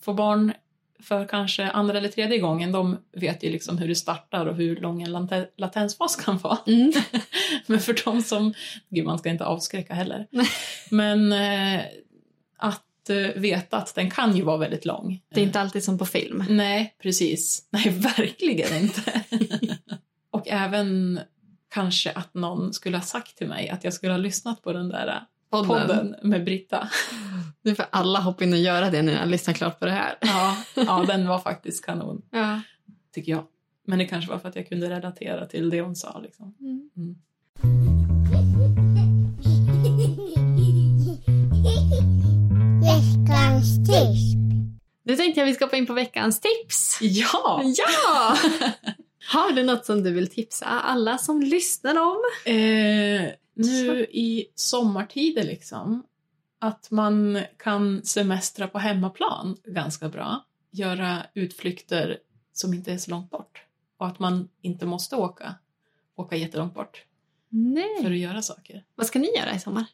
[0.00, 0.52] får barn
[1.00, 4.76] för kanske andra eller tredje gången, de vet ju liksom hur det startar och hur
[4.76, 6.58] lång en late- latensfas kan vara.
[6.66, 6.92] Mm.
[7.66, 8.54] Men för de som...
[8.88, 10.26] Gud, man ska inte avskräcka heller.
[10.90, 11.82] Men eh,
[12.56, 12.82] att
[13.36, 15.20] veta att den kan ju vara väldigt lång.
[15.34, 16.44] Det är inte alltid som på film.
[16.48, 17.66] Nej, precis.
[17.70, 19.22] Nej, verkligen inte.
[20.32, 21.20] och även
[21.70, 24.88] kanske att någon skulle ha sagt till mig att jag skulle ha lyssnat på den
[24.88, 25.68] där Podden.
[25.68, 26.88] podden med Britta.
[27.62, 29.90] Nu får alla hoppa in och göra det nu när jag lyssnar klart på det
[29.92, 30.14] här.
[30.20, 32.60] Ja, ja, den var faktiskt kanon, Ja.
[33.14, 33.44] tycker jag.
[33.86, 36.18] Men det kanske var för att jag kunde relatera till det hon sa.
[36.20, 36.54] Liksom.
[36.60, 37.14] Mm.
[43.58, 44.34] Veckans tips.
[45.04, 46.98] Nu tänkte jag vi ska hoppa in på veckans tips.
[47.00, 47.62] Ja!
[47.64, 48.36] Ja!
[49.32, 52.16] Har du något som du vill tipsa alla som lyssnar om?
[52.44, 56.02] Eh, nu i sommartider liksom,
[56.58, 60.44] att man kan semestra på hemmaplan ganska bra.
[60.70, 62.18] Göra utflykter
[62.52, 63.62] som inte är så långt bort.
[63.98, 65.54] Och att man inte måste åka,
[66.16, 67.04] åka jättelångt bort
[67.48, 68.02] Nej.
[68.02, 68.84] för att göra saker.
[68.94, 69.84] Vad ska ni göra i sommar?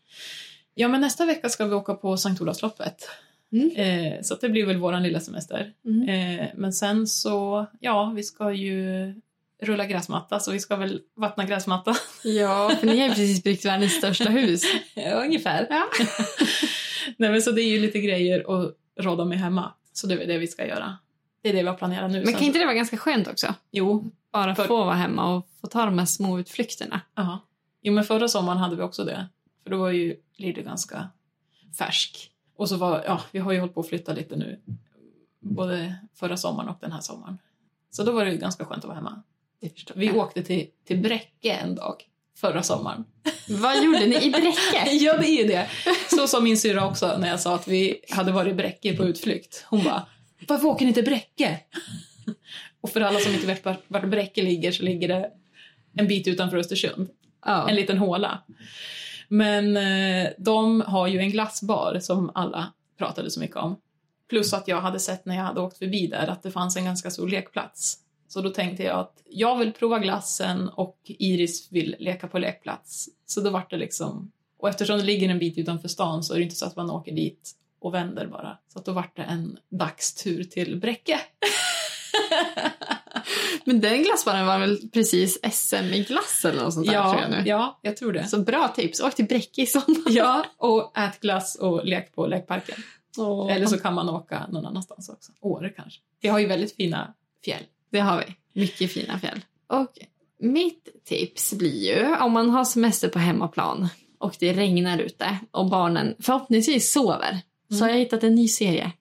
[0.75, 3.09] Ja, men nästa vecka ska vi åka på Sankt Olavsloppet.
[3.53, 3.71] Mm.
[3.77, 5.73] Eh, så det blir väl våran lilla semester.
[5.85, 6.09] Mm.
[6.41, 9.15] Eh, men sen så, ja, vi ska ju
[9.63, 11.95] rulla gräsmatta så vi ska väl vattna gräsmatta.
[12.25, 14.63] Ja, för ni har ju precis byggt världens största hus.
[14.95, 15.67] Ja, ungefär.
[15.71, 15.85] Ja.
[17.17, 19.73] Nej, men så det är ju lite grejer att råda med hemma.
[19.93, 20.99] Så det är det vi ska göra.
[21.43, 22.17] Det är det vi har planerat nu.
[22.19, 23.55] Men Sen- kan inte det vara ganska skönt också?
[23.73, 27.01] Jo, Bara För- få vara hemma och få ta de här små utflykterna.
[27.15, 27.39] ja.
[27.83, 29.27] jo, men förra sommaren hade vi också det.
[29.63, 31.09] För då var ju Lidö ganska
[31.79, 32.31] färsk.
[32.57, 34.61] Och så var, ja, vi har ju hållit på att flytta lite nu.
[35.41, 37.39] Både förra sommaren och den här sommaren.
[37.91, 39.23] Så då var det ganska skönt att vara hemma.
[39.95, 42.05] Vi åkte till, till Bräcke en dag
[42.37, 43.05] förra sommaren.
[43.49, 44.91] Vad gjorde ni i Bräcke?
[44.91, 45.69] Ja, det är ju det.
[46.11, 49.05] Så sa min syrra också när jag sa att vi hade varit i Bräcke på
[49.05, 49.65] utflykt.
[49.69, 50.07] Hon bara,
[50.49, 51.61] varför åker ni till Bräcke?
[52.81, 55.31] Och för alla som inte vet vart, vart Bräcke ligger så ligger det
[55.97, 57.09] en bit utanför Östersund.
[57.47, 57.69] Ja.
[57.69, 58.43] En liten håla.
[59.35, 63.77] Men eh, de har ju en glassbar som alla pratade så mycket om.
[64.29, 66.85] Plus att jag hade sett när jag hade åkt förbi där att det fanns en
[66.85, 67.99] ganska stor lekplats.
[68.29, 73.09] Så då tänkte jag att jag vill prova glassen och Iris vill leka på lekplats.
[73.27, 74.33] Så då vart det liksom...
[74.59, 76.91] Och eftersom det ligger en bit utanför stan så är det inte så att man
[76.91, 78.59] åker dit och vänder bara.
[78.73, 81.21] Så att då vart det en dagstur till Bräcke.
[83.65, 87.21] Men den glassbaren var väl precis SM i glass eller något sånt där tror Ja,
[87.21, 87.43] jag nu.
[87.47, 88.27] ja, jag tror det.
[88.29, 89.01] Så bra tips.
[89.01, 90.03] Åk till Bräcke i sommar.
[90.09, 92.77] Ja, och ät glass och lek på lekparken.
[93.19, 93.53] Åh.
[93.53, 95.33] Eller så kan man åka någon annanstans också.
[95.41, 96.01] Åre kanske.
[96.21, 97.63] Vi har ju väldigt fina fjäll.
[97.91, 98.61] Det har vi.
[98.61, 99.41] Mycket fina fjäll.
[99.67, 99.99] Och
[100.41, 103.89] mitt tips blir ju om man har semester på hemmaplan
[104.19, 107.41] och det regnar ute och barnen förhoppningsvis sover
[107.71, 108.93] så har jag hittat en ny serie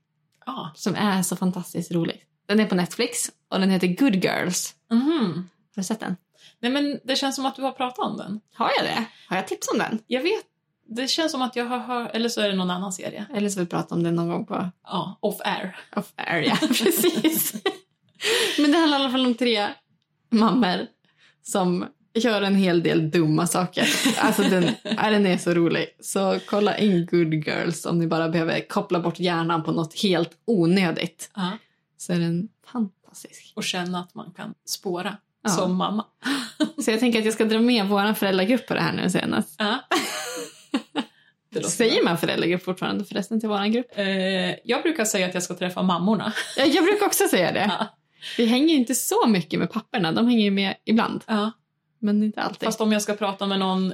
[0.46, 0.72] Ja.
[0.76, 2.24] som är så fantastiskt rolig.
[2.46, 4.76] Den är på Netflix och den heter Good Girls.
[4.92, 5.50] Mhm.
[5.76, 6.16] Har du sett den?
[6.60, 8.40] Nej men det känns som att du har pratat om den.
[8.54, 9.06] Har jag det?
[9.28, 10.00] Har jag tips om den?
[10.08, 10.44] Jag vet,
[10.90, 13.26] det känns som att jag har hört, eller så är det någon annan serie.
[13.34, 15.76] Eller så vill vi prata om den någon gång på Ja, off air.
[15.96, 16.56] off air, ja.
[16.68, 17.54] Precis.
[18.58, 19.68] Men det handlar i alla fall om tre
[20.30, 20.88] mammor
[21.44, 23.88] som gör en hel del dumma saker.
[24.18, 25.86] Alltså den, den är så rolig.
[26.00, 30.32] Så kolla in Good Girls om ni bara behöver koppla bort hjärnan på något helt
[30.46, 31.32] onödigt.
[31.36, 31.52] Ja.
[31.98, 32.50] Så är den
[33.14, 33.54] fantastisk.
[33.56, 35.50] Och känna att man kan spåra Ja.
[35.50, 36.06] som mamma.
[36.86, 39.56] Så jag tänker att jag ska dra med vår föräldragrupp på det här nu senast.
[39.58, 39.80] Ja.
[41.70, 43.88] Säger man föräldragrupp fortfarande förresten till vår grupp?
[43.96, 44.06] Eh,
[44.64, 46.34] jag brukar säga att jag ska träffa mammorna.
[46.58, 47.72] Ja, jag brukar också säga det.
[47.80, 47.88] Ja.
[48.38, 50.12] Vi hänger inte så mycket med papperna.
[50.12, 51.52] De hänger ju med ibland, Ja.
[52.00, 52.66] men inte alltid.
[52.66, 53.94] Fast om jag ska prata med någon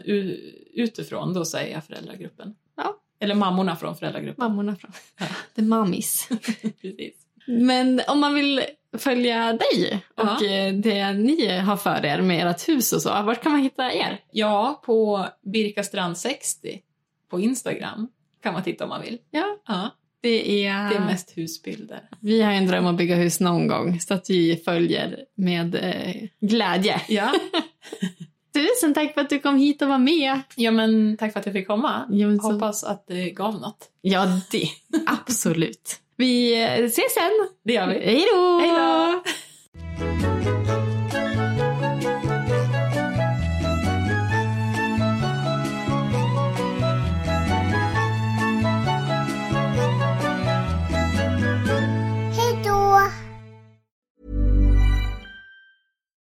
[0.73, 2.55] utifrån, då säger jag föräldragruppen.
[2.77, 2.95] Ja.
[3.19, 4.43] Eller mammorna från föräldragruppen.
[4.47, 5.25] Mammorna från Ja.
[5.55, 6.29] The Mummies.
[6.81, 7.13] Precis.
[7.47, 8.61] Men om man vill
[8.97, 10.45] följa dig och Ja.
[10.47, 13.93] eh, det ni har för er med ert hus och så, vart kan man hitta
[13.93, 14.19] er?
[14.31, 16.79] Ja, på Birkastrand60
[17.31, 18.07] på Instagram
[18.43, 19.17] kan man titta om man vill.
[19.31, 19.89] Ja, Ja,
[20.21, 20.89] det är...
[20.89, 22.09] det är mest husbilder.
[22.19, 26.15] Vi har en dröm att bygga hus någon gång så att vi följer med eh,
[26.41, 27.01] glädje.
[27.07, 27.31] Ja.
[28.53, 30.41] Tusen tack för att du kom hit och var med.
[30.55, 32.05] ja, men tack för att jag fick komma.
[32.09, 33.89] Ja, så- Hoppas att det gav något.
[34.01, 34.67] Ja, det.
[35.07, 35.99] Absolut.
[36.19, 37.31] Vi eh, ses sen.
[37.63, 37.93] Det gör vi.
[37.93, 38.59] Hej då!
[38.59, 39.23] Hej då!